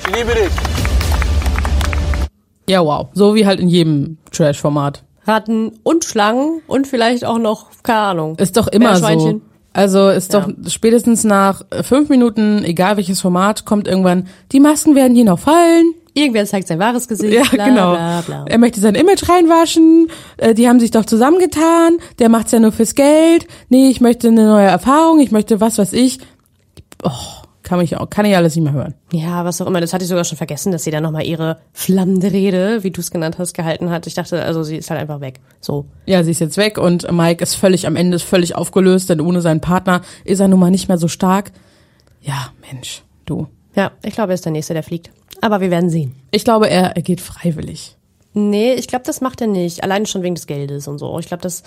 Ich 0.00 0.16
liebe 0.16 0.34
dich. 0.34 0.52
Ja, 2.66 2.82
wow. 2.82 3.08
So 3.12 3.34
wie 3.34 3.44
halt 3.44 3.60
in 3.60 3.68
jedem 3.68 4.16
Trash-Format. 4.32 5.04
Ratten 5.26 5.78
und 5.82 6.06
Schlangen 6.06 6.62
und 6.66 6.86
vielleicht 6.86 7.26
auch 7.26 7.38
noch, 7.38 7.66
keine 7.82 8.00
Ahnung. 8.00 8.36
Ist 8.38 8.56
doch 8.56 8.68
immer 8.68 8.96
so. 8.96 9.42
Also 9.72 10.08
ist 10.08 10.32
Ja. 10.32 10.40
doch 10.40 10.70
spätestens 10.70 11.24
nach 11.24 11.62
äh, 11.70 11.82
fünf 11.82 12.08
Minuten, 12.08 12.64
egal 12.64 12.96
welches 12.96 13.20
Format, 13.20 13.64
kommt 13.64 13.86
irgendwann, 13.86 14.26
die 14.52 14.60
Masken 14.60 14.94
werden 14.94 15.14
hier 15.14 15.24
noch 15.24 15.38
fallen. 15.38 15.94
Irgendwer 16.12 16.44
zeigt 16.44 16.66
sein 16.66 16.80
wahres 16.80 17.06
Gesicht. 17.06 17.32
Ja, 17.32 17.44
bla, 17.52 17.68
genau. 17.68 17.92
Bla, 17.92 18.20
bla. 18.26 18.44
Er 18.48 18.58
möchte 18.58 18.80
sein 18.80 18.96
Image 18.96 19.28
reinwaschen. 19.28 20.08
Äh, 20.38 20.54
die 20.54 20.68
haben 20.68 20.80
sich 20.80 20.90
doch 20.90 21.04
zusammengetan. 21.04 21.98
Der 22.18 22.28
macht's 22.28 22.50
ja 22.50 22.58
nur 22.58 22.72
fürs 22.72 22.96
Geld. 22.96 23.46
Nee, 23.68 23.88
ich 23.90 24.00
möchte 24.00 24.26
eine 24.26 24.44
neue 24.44 24.66
Erfahrung. 24.66 25.20
Ich 25.20 25.30
möchte 25.30 25.60
was, 25.60 25.78
was 25.78 25.92
ich. 25.92 26.18
Oh, 27.04 27.10
kann 27.70 27.80
ich 27.82 27.96
auch, 27.96 28.10
kann 28.10 28.26
ich 28.26 28.36
alles 28.36 28.56
nicht 28.56 28.64
mehr 28.64 28.72
hören. 28.72 28.94
Ja, 29.12 29.44
was 29.44 29.60
auch 29.60 29.66
immer. 29.68 29.80
Das 29.80 29.92
hatte 29.92 30.02
ich 30.02 30.08
sogar 30.08 30.24
schon 30.24 30.36
vergessen, 30.36 30.72
dass 30.72 30.82
sie 30.82 30.90
dann 30.90 31.04
nochmal 31.04 31.24
ihre 31.24 31.58
flammende 31.72 32.32
Rede, 32.32 32.82
wie 32.82 32.90
du 32.90 33.00
es 33.00 33.12
genannt 33.12 33.38
hast, 33.38 33.54
gehalten 33.54 33.90
hat. 33.90 34.08
Ich 34.08 34.14
dachte, 34.14 34.42
also 34.42 34.64
sie 34.64 34.76
ist 34.76 34.90
halt 34.90 35.00
einfach 35.00 35.20
weg. 35.20 35.38
So. 35.60 35.86
Ja, 36.04 36.24
sie 36.24 36.32
ist 36.32 36.40
jetzt 36.40 36.56
weg 36.56 36.78
und 36.78 37.12
Mike 37.12 37.44
ist 37.44 37.54
völlig 37.54 37.86
am 37.86 37.94
Ende, 37.94 38.16
ist 38.16 38.24
völlig 38.24 38.56
aufgelöst, 38.56 39.08
denn 39.08 39.20
ohne 39.20 39.40
seinen 39.40 39.60
Partner 39.60 40.00
ist 40.24 40.40
er 40.40 40.48
nun 40.48 40.58
mal 40.58 40.72
nicht 40.72 40.88
mehr 40.88 40.98
so 40.98 41.06
stark. 41.06 41.52
Ja, 42.20 42.48
Mensch, 42.72 43.04
du. 43.24 43.46
Ja, 43.76 43.92
ich 44.02 44.14
glaube, 44.14 44.32
er 44.32 44.34
ist 44.34 44.44
der 44.44 44.50
Nächste, 44.50 44.74
der 44.74 44.82
fliegt. 44.82 45.12
Aber 45.40 45.60
wir 45.60 45.70
werden 45.70 45.90
sehen. 45.90 46.16
Ich 46.32 46.42
glaube, 46.42 46.68
er, 46.68 46.96
er 46.96 47.02
geht 47.02 47.20
freiwillig. 47.20 47.96
Nee, 48.32 48.72
ich 48.72 48.88
glaube, 48.88 49.04
das 49.06 49.20
macht 49.20 49.40
er 49.42 49.46
nicht. 49.46 49.84
Allein 49.84 50.06
schon 50.06 50.24
wegen 50.24 50.34
des 50.34 50.48
Geldes 50.48 50.88
und 50.88 50.98
so. 50.98 51.16
Ich 51.20 51.28
glaube, 51.28 51.44
das. 51.44 51.62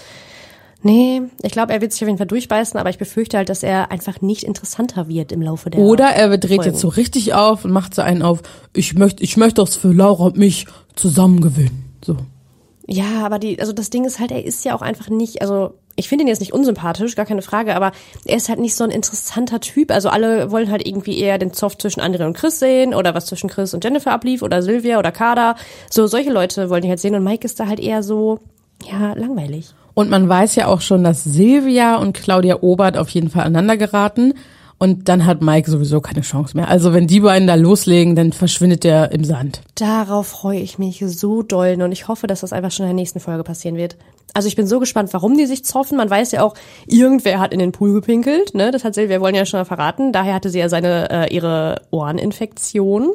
Nee, 0.86 1.22
ich 1.42 1.54
glaube, 1.54 1.72
er 1.72 1.80
wird 1.80 1.94
sich 1.94 2.02
auf 2.04 2.08
jeden 2.08 2.18
Fall 2.18 2.28
durchbeißen, 2.28 2.78
aber 2.78 2.90
ich 2.90 2.98
befürchte 2.98 3.38
halt, 3.38 3.48
dass 3.48 3.64
er 3.64 3.90
einfach 3.90 4.20
nicht 4.20 4.44
interessanter 4.44 5.08
wird 5.08 5.32
im 5.32 5.42
Laufe 5.42 5.70
der 5.70 5.80
Oder 5.80 6.10
er 6.10 6.38
dreht 6.38 6.58
Folgen. 6.58 6.64
jetzt 6.72 6.82
so 6.82 6.90
richtig 6.90 7.34
auf 7.34 7.64
und 7.64 7.72
macht 7.72 7.96
so 7.96 8.02
einen 8.02 8.22
auf, 8.22 8.42
ich 8.74 8.94
möchte, 8.94 9.24
ich 9.24 9.38
möchte 9.38 9.62
das 9.62 9.78
für 9.78 9.94
Laura 9.94 10.26
und 10.26 10.38
mich 10.38 10.68
zusammen 10.96 11.40
gewinnen. 11.40 11.96
So. 12.04 12.18
Ja, 12.86 13.26
aber 13.26 13.40
die, 13.40 13.62
also 13.62 13.72
das 13.72 13.92
Ding 13.92 14.04
ist 14.04 14.20
halt, 14.20 14.32
er 14.32 14.44
ist 14.44 14.66
ja 14.66 14.76
auch 14.76 14.82
einfach 14.82 15.10
nicht, 15.10 15.42
also 15.42 15.74
ich 15.96 16.10
finde 16.10 16.24
ihn 16.24 16.28
jetzt 16.28 16.42
nicht 16.42 16.54
unsympathisch, 16.54 17.16
gar 17.16 17.26
keine 17.26 17.44
Frage, 17.44 17.76
aber 17.76 17.94
er 18.26 18.36
ist 18.36 18.50
halt 18.50 18.60
nicht 18.60 18.76
so 18.76 18.84
ein 18.84 18.90
interessanter 18.90 19.62
Typ. 19.62 19.90
Also 19.90 20.10
alle 20.10 20.52
wollen 20.52 20.70
halt 20.70 20.86
irgendwie 20.86 21.18
eher 21.18 21.38
den 21.38 21.54
Zoff 21.54 21.78
zwischen 21.78 22.02
André 22.02 22.26
und 22.26 22.34
Chris 22.36 22.60
sehen 22.60 22.94
oder 22.94 23.14
was 23.14 23.28
zwischen 23.28 23.50
Chris 23.50 23.74
und 23.74 23.84
Jennifer 23.86 24.12
ablief 24.12 24.42
oder 24.42 24.62
Sylvia 24.62 25.00
oder 25.00 25.12
Kada. 25.12 25.56
So 25.90 26.08
solche 26.08 26.32
Leute 26.32 26.70
wollen 26.70 26.82
die 26.82 26.90
halt 26.90 27.00
sehen 27.00 27.16
und 27.16 27.24
Mike 27.24 27.46
ist 27.46 27.60
da 27.60 27.68
halt 27.68 27.80
eher 27.80 28.04
so, 28.04 28.40
ja, 28.92 29.14
langweilig. 29.14 29.74
Und 29.94 30.10
man 30.10 30.28
weiß 30.28 30.56
ja 30.56 30.68
auch 30.68 30.82
schon, 30.82 31.04
dass 31.04 31.24
Silvia 31.24 31.98
und 31.98 32.14
Claudia 32.14 32.58
Obert 32.62 32.98
auf 32.98 33.10
jeden 33.10 33.30
Fall 33.30 33.44
aneinander 33.44 33.78
geraten. 33.78 34.34
Und 34.80 35.08
dann 35.08 35.26
hat 35.26 35.42
Mike 35.42 35.72
sowieso 35.72 36.02
keine 36.02 36.22
Chance 36.22 36.58
mehr. 36.58 36.68
Also 36.68 36.94
wenn 36.94 37.08
die 37.08 37.22
beiden 37.22 37.48
da 37.48 37.56
loslegen, 37.56 38.16
dann 38.16 38.34
verschwindet 38.34 38.84
der 38.84 39.12
im 39.14 39.24
Sand. 39.24 39.62
Darauf 39.76 40.28
freue 40.28 40.60
ich 40.60 40.78
mich 40.78 41.02
so 41.08 41.42
doll 41.42 41.78
und 41.82 41.92
ich 41.94 42.10
hoffe, 42.10 42.28
dass 42.28 42.42
das 42.42 42.52
einfach 42.52 42.72
schon 42.72 42.86
in 42.86 42.90
der 42.90 42.96
nächsten 42.96 43.22
Folge 43.22 43.44
passieren 43.44 43.78
wird. 43.78 43.96
Also 44.34 44.48
ich 44.48 44.56
bin 44.56 44.68
so 44.68 44.80
gespannt, 44.80 45.14
warum 45.14 45.38
die 45.38 45.46
sich 45.46 45.64
zoffen. 45.64 45.98
Man 45.98 46.10
weiß 46.10 46.32
ja 46.32 46.44
auch, 46.44 46.56
irgendwer 46.88 47.40
hat 47.40 47.54
in 47.54 47.60
den 47.60 47.72
Pool 47.72 47.94
gepinkelt, 47.94 48.56
ne? 48.56 48.72
Das 48.72 48.84
hat 48.84 48.96
Silvia 48.96 49.22
wollen 49.22 49.36
ja 49.36 49.46
schon 49.46 49.60
mal 49.60 49.66
verraten. 49.66 50.12
Daher 50.12 50.34
hatte 50.34 50.50
sie 50.50 50.60
ja 50.60 50.68
seine 50.68 51.10
äh, 51.10 51.34
ihre 51.34 51.82
Ohreninfektion. 51.92 53.12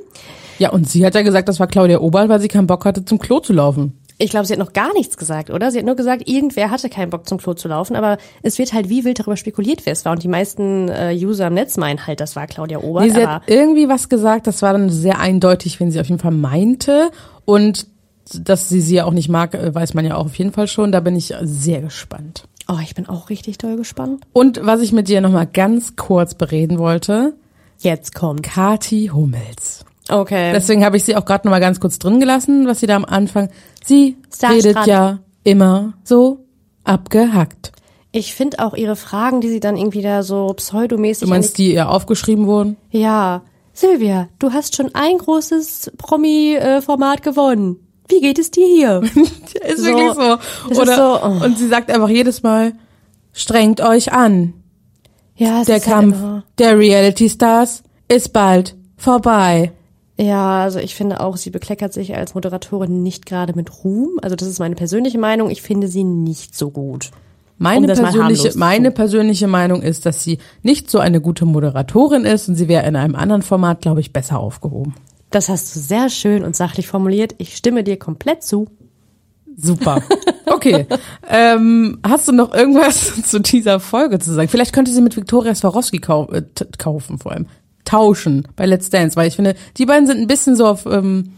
Ja, 0.58 0.70
und 0.70 0.88
sie 0.88 1.04
hat 1.04 1.14
ja 1.14 1.22
gesagt, 1.22 1.48
das 1.48 1.60
war 1.60 1.66
Claudia 1.66 1.98
Obert, 1.98 2.28
weil 2.28 2.40
sie 2.40 2.48
keinen 2.48 2.66
Bock 2.66 2.84
hatte, 2.84 3.04
zum 3.04 3.18
Klo 3.18 3.40
zu 3.40 3.52
laufen. 3.52 3.98
Ich 4.20 4.30
glaube, 4.30 4.46
sie 4.46 4.52
hat 4.52 4.58
noch 4.58 4.72
gar 4.72 4.92
nichts 4.94 5.16
gesagt, 5.16 5.48
oder? 5.48 5.70
Sie 5.70 5.78
hat 5.78 5.86
nur 5.86 5.94
gesagt, 5.94 6.28
irgendwer 6.28 6.70
hatte 6.70 6.88
keinen 6.90 7.10
Bock 7.10 7.28
zum 7.28 7.38
Klo 7.38 7.54
zu 7.54 7.68
laufen, 7.68 7.94
aber 7.94 8.18
es 8.42 8.58
wird 8.58 8.72
halt 8.72 8.88
wie 8.88 9.04
wild 9.04 9.20
darüber 9.20 9.36
spekuliert, 9.36 9.86
wer 9.86 9.92
es 9.92 10.04
war. 10.04 10.12
Und 10.12 10.24
die 10.24 10.28
meisten 10.28 10.88
äh, 10.88 11.16
User 11.16 11.46
im 11.46 11.54
Netz 11.54 11.76
meinen 11.76 12.06
halt, 12.06 12.20
das 12.20 12.34
war 12.34 12.48
Claudia 12.48 12.78
Obert. 12.78 13.04
Nee, 13.04 13.12
sie 13.12 13.26
hat 13.26 13.42
irgendwie 13.46 13.88
was 13.88 14.08
gesagt, 14.08 14.48
das 14.48 14.60
war 14.62 14.72
dann 14.72 14.90
sehr 14.90 15.20
eindeutig, 15.20 15.78
wenn 15.78 15.92
sie 15.92 16.00
auf 16.00 16.08
jeden 16.08 16.20
Fall 16.20 16.32
meinte. 16.32 17.10
Und 17.44 17.86
dass 18.34 18.68
sie 18.68 18.80
sie 18.80 18.96
ja 18.96 19.04
auch 19.04 19.12
nicht 19.12 19.28
mag, 19.28 19.54
äh, 19.54 19.74
weiß 19.74 19.94
man 19.94 20.04
ja 20.04 20.16
auch 20.16 20.26
auf 20.26 20.34
jeden 20.34 20.52
Fall 20.52 20.66
schon. 20.66 20.90
Da 20.90 21.00
bin 21.00 21.14
ich 21.14 21.32
sehr 21.42 21.80
gespannt. 21.80 22.44
oh, 22.68 22.78
ich 22.82 22.94
bin 22.94 23.08
auch 23.08 23.30
richtig 23.30 23.58
doll 23.58 23.76
gespannt. 23.76 24.24
Und 24.32 24.60
was 24.64 24.80
ich 24.80 24.92
mit 24.92 25.08
dir 25.08 25.20
nochmal 25.20 25.46
ganz 25.46 25.96
kurz 25.96 26.34
bereden 26.34 26.78
wollte. 26.78 27.34
Jetzt 27.78 28.14
kommt 28.14 28.42
Kati 28.42 29.10
Hummels. 29.14 29.84
Okay. 30.08 30.52
Deswegen 30.54 30.84
habe 30.84 30.96
ich 30.96 31.04
sie 31.04 31.16
auch 31.16 31.24
gerade 31.24 31.46
nochmal 31.46 31.60
ganz 31.60 31.80
kurz 31.80 31.98
drin 31.98 32.20
gelassen, 32.20 32.66
was 32.66 32.80
sie 32.80 32.86
da 32.86 32.96
am 32.96 33.04
Anfang. 33.04 33.50
Sie 33.84 34.16
Starstrand. 34.34 34.64
redet 34.66 34.86
ja 34.86 35.18
immer 35.44 35.94
so 36.04 36.46
abgehackt. 36.84 37.72
Ich 38.10 38.34
finde 38.34 38.60
auch 38.60 38.74
ihre 38.74 38.96
Fragen, 38.96 39.40
die 39.42 39.48
sie 39.50 39.60
dann 39.60 39.76
irgendwie 39.76 40.00
da 40.02 40.22
so 40.22 40.46
pseudomäßig. 40.54 41.24
Du 41.24 41.28
meinst, 41.30 41.58
die 41.58 41.74
ihr 41.74 41.90
aufgeschrieben 41.90 42.46
wurden? 42.46 42.76
Ja. 42.90 43.42
Silvia, 43.74 44.28
du 44.38 44.52
hast 44.52 44.74
schon 44.74 44.90
ein 44.94 45.18
großes 45.18 45.92
Promi-Format 45.98 47.22
gewonnen. 47.22 47.76
Wie 48.08 48.20
geht 48.20 48.38
es 48.38 48.50
dir 48.50 48.66
hier? 48.66 49.02
ist 49.66 49.84
wirklich 49.84 50.14
so. 50.14 50.80
Oder, 50.80 50.96
so, 50.96 51.20
oh. 51.22 51.44
Und 51.44 51.58
sie 51.58 51.68
sagt 51.68 51.90
einfach 51.90 52.08
jedes 52.08 52.42
Mal, 52.42 52.72
strengt 53.32 53.80
euch 53.80 54.12
an. 54.12 54.54
Ja, 55.36 55.60
es 55.60 55.66
Der 55.66 55.76
ist 55.76 55.86
halt 55.86 55.94
Kampf 56.00 56.16
immer- 56.16 56.44
der 56.58 56.78
Reality 56.78 57.28
Stars 57.28 57.82
ist 58.08 58.32
bald 58.32 58.74
vorbei. 58.96 59.72
Ja, 60.20 60.64
also 60.64 60.80
ich 60.80 60.96
finde 60.96 61.20
auch, 61.20 61.36
sie 61.36 61.50
bekleckert 61.50 61.92
sich 61.92 62.16
als 62.16 62.34
Moderatorin 62.34 63.02
nicht 63.02 63.24
gerade 63.24 63.54
mit 63.54 63.84
Ruhm. 63.84 64.18
Also 64.20 64.34
das 64.34 64.48
ist 64.48 64.58
meine 64.58 64.74
persönliche 64.74 65.18
Meinung. 65.18 65.48
Ich 65.48 65.62
finde 65.62 65.86
sie 65.86 66.02
nicht 66.02 66.56
so 66.56 66.70
gut. 66.70 67.10
Meine 67.56 67.92
Um 67.92 67.98
persönliche, 67.98 68.52
meine 68.56 68.90
persönliche 68.90 69.46
Meinung 69.48 69.82
ist, 69.82 70.06
dass 70.06 70.22
sie 70.22 70.38
nicht 70.62 70.90
so 70.90 70.98
eine 70.98 71.20
gute 71.20 71.44
Moderatorin 71.44 72.24
ist 72.24 72.48
und 72.48 72.56
sie 72.56 72.68
wäre 72.68 72.86
in 72.86 72.96
einem 72.96 73.14
anderen 73.14 73.42
Format, 73.42 73.80
glaube 73.80 74.00
ich, 74.00 74.12
besser 74.12 74.38
aufgehoben. 74.38 74.94
Das 75.30 75.48
hast 75.48 75.74
du 75.74 75.80
sehr 75.80 76.08
schön 76.08 76.44
und 76.44 76.56
sachlich 76.56 76.86
formuliert. 76.86 77.34
Ich 77.38 77.56
stimme 77.56 77.84
dir 77.84 77.98
komplett 77.98 78.42
zu. 78.42 78.66
Super. 79.56 80.02
Okay. 80.50 80.86
ähm, 81.28 82.00
hast 82.02 82.26
du 82.26 82.32
noch 82.32 82.52
irgendwas 82.52 83.22
zu 83.26 83.38
dieser 83.38 83.78
Folge 83.78 84.18
zu 84.18 84.32
sagen? 84.32 84.48
Vielleicht 84.48 84.72
könnte 84.72 84.90
sie 84.90 85.00
mit 85.00 85.14
Viktoria 85.14 85.54
Swarovski 85.54 85.98
kau 85.98 86.28
äh, 86.32 86.42
kaufen, 86.78 87.18
vor 87.18 87.32
allem. 87.32 87.46
Tauschen 87.88 88.46
bei 88.54 88.66
Let's 88.66 88.90
Dance, 88.90 89.16
weil 89.16 89.28
ich 89.28 89.36
finde, 89.36 89.54
die 89.78 89.86
beiden 89.86 90.06
sind 90.06 90.20
ein 90.20 90.26
bisschen 90.26 90.56
so 90.56 90.66
auf, 90.66 90.84
ähm, 90.84 91.32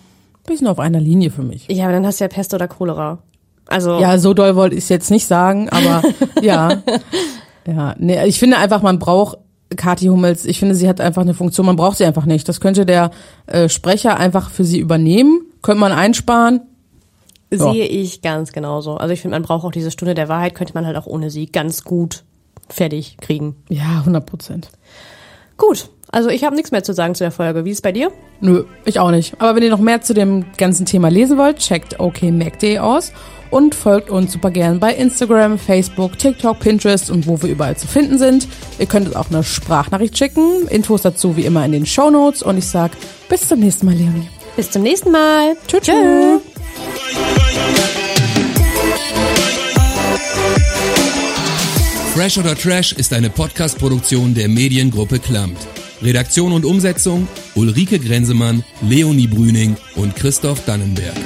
bisschen 0.46 0.66
auf 0.66 0.80
einer 0.80 1.00
Linie 1.00 1.30
für 1.30 1.42
mich. 1.42 1.68
Ja, 1.68 1.84
aber 1.84 1.92
dann 1.92 2.06
hast 2.06 2.18
du 2.18 2.24
ja 2.24 2.28
Pest 2.28 2.52
oder 2.54 2.66
Cholera. 2.66 3.18
Also. 3.66 4.00
Ja, 4.00 4.18
so 4.18 4.34
doll 4.34 4.56
wollte 4.56 4.74
ich 4.74 4.82
es 4.82 4.88
jetzt 4.88 5.12
nicht 5.12 5.26
sagen, 5.26 5.68
aber 5.68 6.02
ja. 6.42 6.82
Ja, 7.66 7.94
nee, 7.98 8.26
ich 8.26 8.40
finde 8.40 8.58
einfach, 8.58 8.82
man 8.82 8.98
braucht 8.98 9.38
Kathi 9.76 10.06
Hummels, 10.06 10.44
ich 10.44 10.58
finde, 10.58 10.74
sie 10.74 10.88
hat 10.88 11.00
einfach 11.00 11.22
eine 11.22 11.34
Funktion, 11.34 11.66
man 11.66 11.76
braucht 11.76 11.98
sie 11.98 12.04
einfach 12.04 12.26
nicht. 12.26 12.48
Das 12.48 12.60
könnte 12.60 12.84
der 12.84 13.12
äh, 13.46 13.68
Sprecher 13.68 14.16
einfach 14.16 14.50
für 14.50 14.64
sie 14.64 14.80
übernehmen, 14.80 15.42
könnte 15.62 15.80
man 15.80 15.92
einsparen. 15.92 16.62
Ja. 17.52 17.72
Sehe 17.72 17.86
ich 17.86 18.22
ganz 18.22 18.50
genauso. 18.50 18.96
Also 18.96 19.14
ich 19.14 19.20
finde, 19.20 19.36
man 19.36 19.42
braucht 19.42 19.64
auch 19.64 19.72
diese 19.72 19.92
Stunde 19.92 20.14
der 20.14 20.28
Wahrheit, 20.28 20.56
könnte 20.56 20.74
man 20.74 20.84
halt 20.86 20.96
auch 20.96 21.06
ohne 21.06 21.30
sie 21.30 21.46
ganz 21.46 21.84
gut 21.84 22.24
fertig 22.68 23.18
kriegen. 23.20 23.54
Ja, 23.68 23.98
100 24.00 24.26
Prozent. 24.26 24.70
Gut, 25.56 25.90
also 26.12 26.28
ich 26.28 26.44
habe 26.44 26.56
nichts 26.56 26.70
mehr 26.70 26.82
zu 26.82 26.92
sagen 26.92 27.14
zu 27.14 27.24
der 27.24 27.30
Folge. 27.30 27.64
Wie 27.64 27.70
ist 27.70 27.78
es 27.78 27.82
bei 27.82 27.92
dir? 27.92 28.10
Nö, 28.40 28.64
ich 28.84 28.98
auch 28.98 29.10
nicht. 29.10 29.34
Aber 29.38 29.54
wenn 29.54 29.62
ihr 29.62 29.70
noch 29.70 29.80
mehr 29.80 30.00
zu 30.00 30.14
dem 30.14 30.44
ganzen 30.56 30.86
Thema 30.86 31.08
lesen 31.08 31.38
wollt, 31.38 31.58
checkt 31.58 32.00
okmac.de 32.00 32.78
aus 32.78 33.12
und 33.50 33.74
folgt 33.74 34.10
uns 34.10 34.32
super 34.32 34.50
gern 34.50 34.80
bei 34.80 34.94
Instagram, 34.94 35.58
Facebook, 35.58 36.18
TikTok, 36.18 36.60
Pinterest 36.60 37.10
und 37.10 37.26
wo 37.26 37.42
wir 37.42 37.50
überall 37.50 37.76
zu 37.76 37.86
finden 37.86 38.18
sind. 38.18 38.48
Ihr 38.78 38.86
könnt 38.86 39.06
uns 39.06 39.16
auch 39.16 39.30
eine 39.30 39.42
Sprachnachricht 39.42 40.16
schicken. 40.16 40.66
Infos 40.68 41.02
dazu 41.02 41.36
wie 41.36 41.44
immer 41.44 41.64
in 41.64 41.72
den 41.72 41.86
Show 41.86 42.10
Notes 42.10 42.42
und 42.42 42.58
ich 42.58 42.66
sag 42.66 42.92
bis 43.28 43.48
zum 43.48 43.60
nächsten 43.60 43.86
Mal, 43.86 43.94
Leonie. 43.94 44.28
Bis 44.56 44.70
zum 44.70 44.82
nächsten 44.82 45.10
Mal. 45.10 45.56
Tschüss. 45.66 45.82
Tschüss. 45.82 46.40
Fresh 52.14 52.38
oder 52.38 52.56
Trash 52.56 52.92
ist 52.92 53.12
eine 53.14 53.30
Podcast-Produktion 53.30 54.34
der 54.34 54.48
Mediengruppe 54.48 55.20
Klammt. 55.20 55.56
Redaktion 56.02 56.52
und 56.52 56.64
Umsetzung 56.64 57.28
Ulrike 57.54 57.98
Grenzemann, 57.98 58.64
Leonie 58.82 59.26
Brüning 59.26 59.76
und 59.96 60.16
Christoph 60.16 60.64
Dannenberg. 60.64 61.16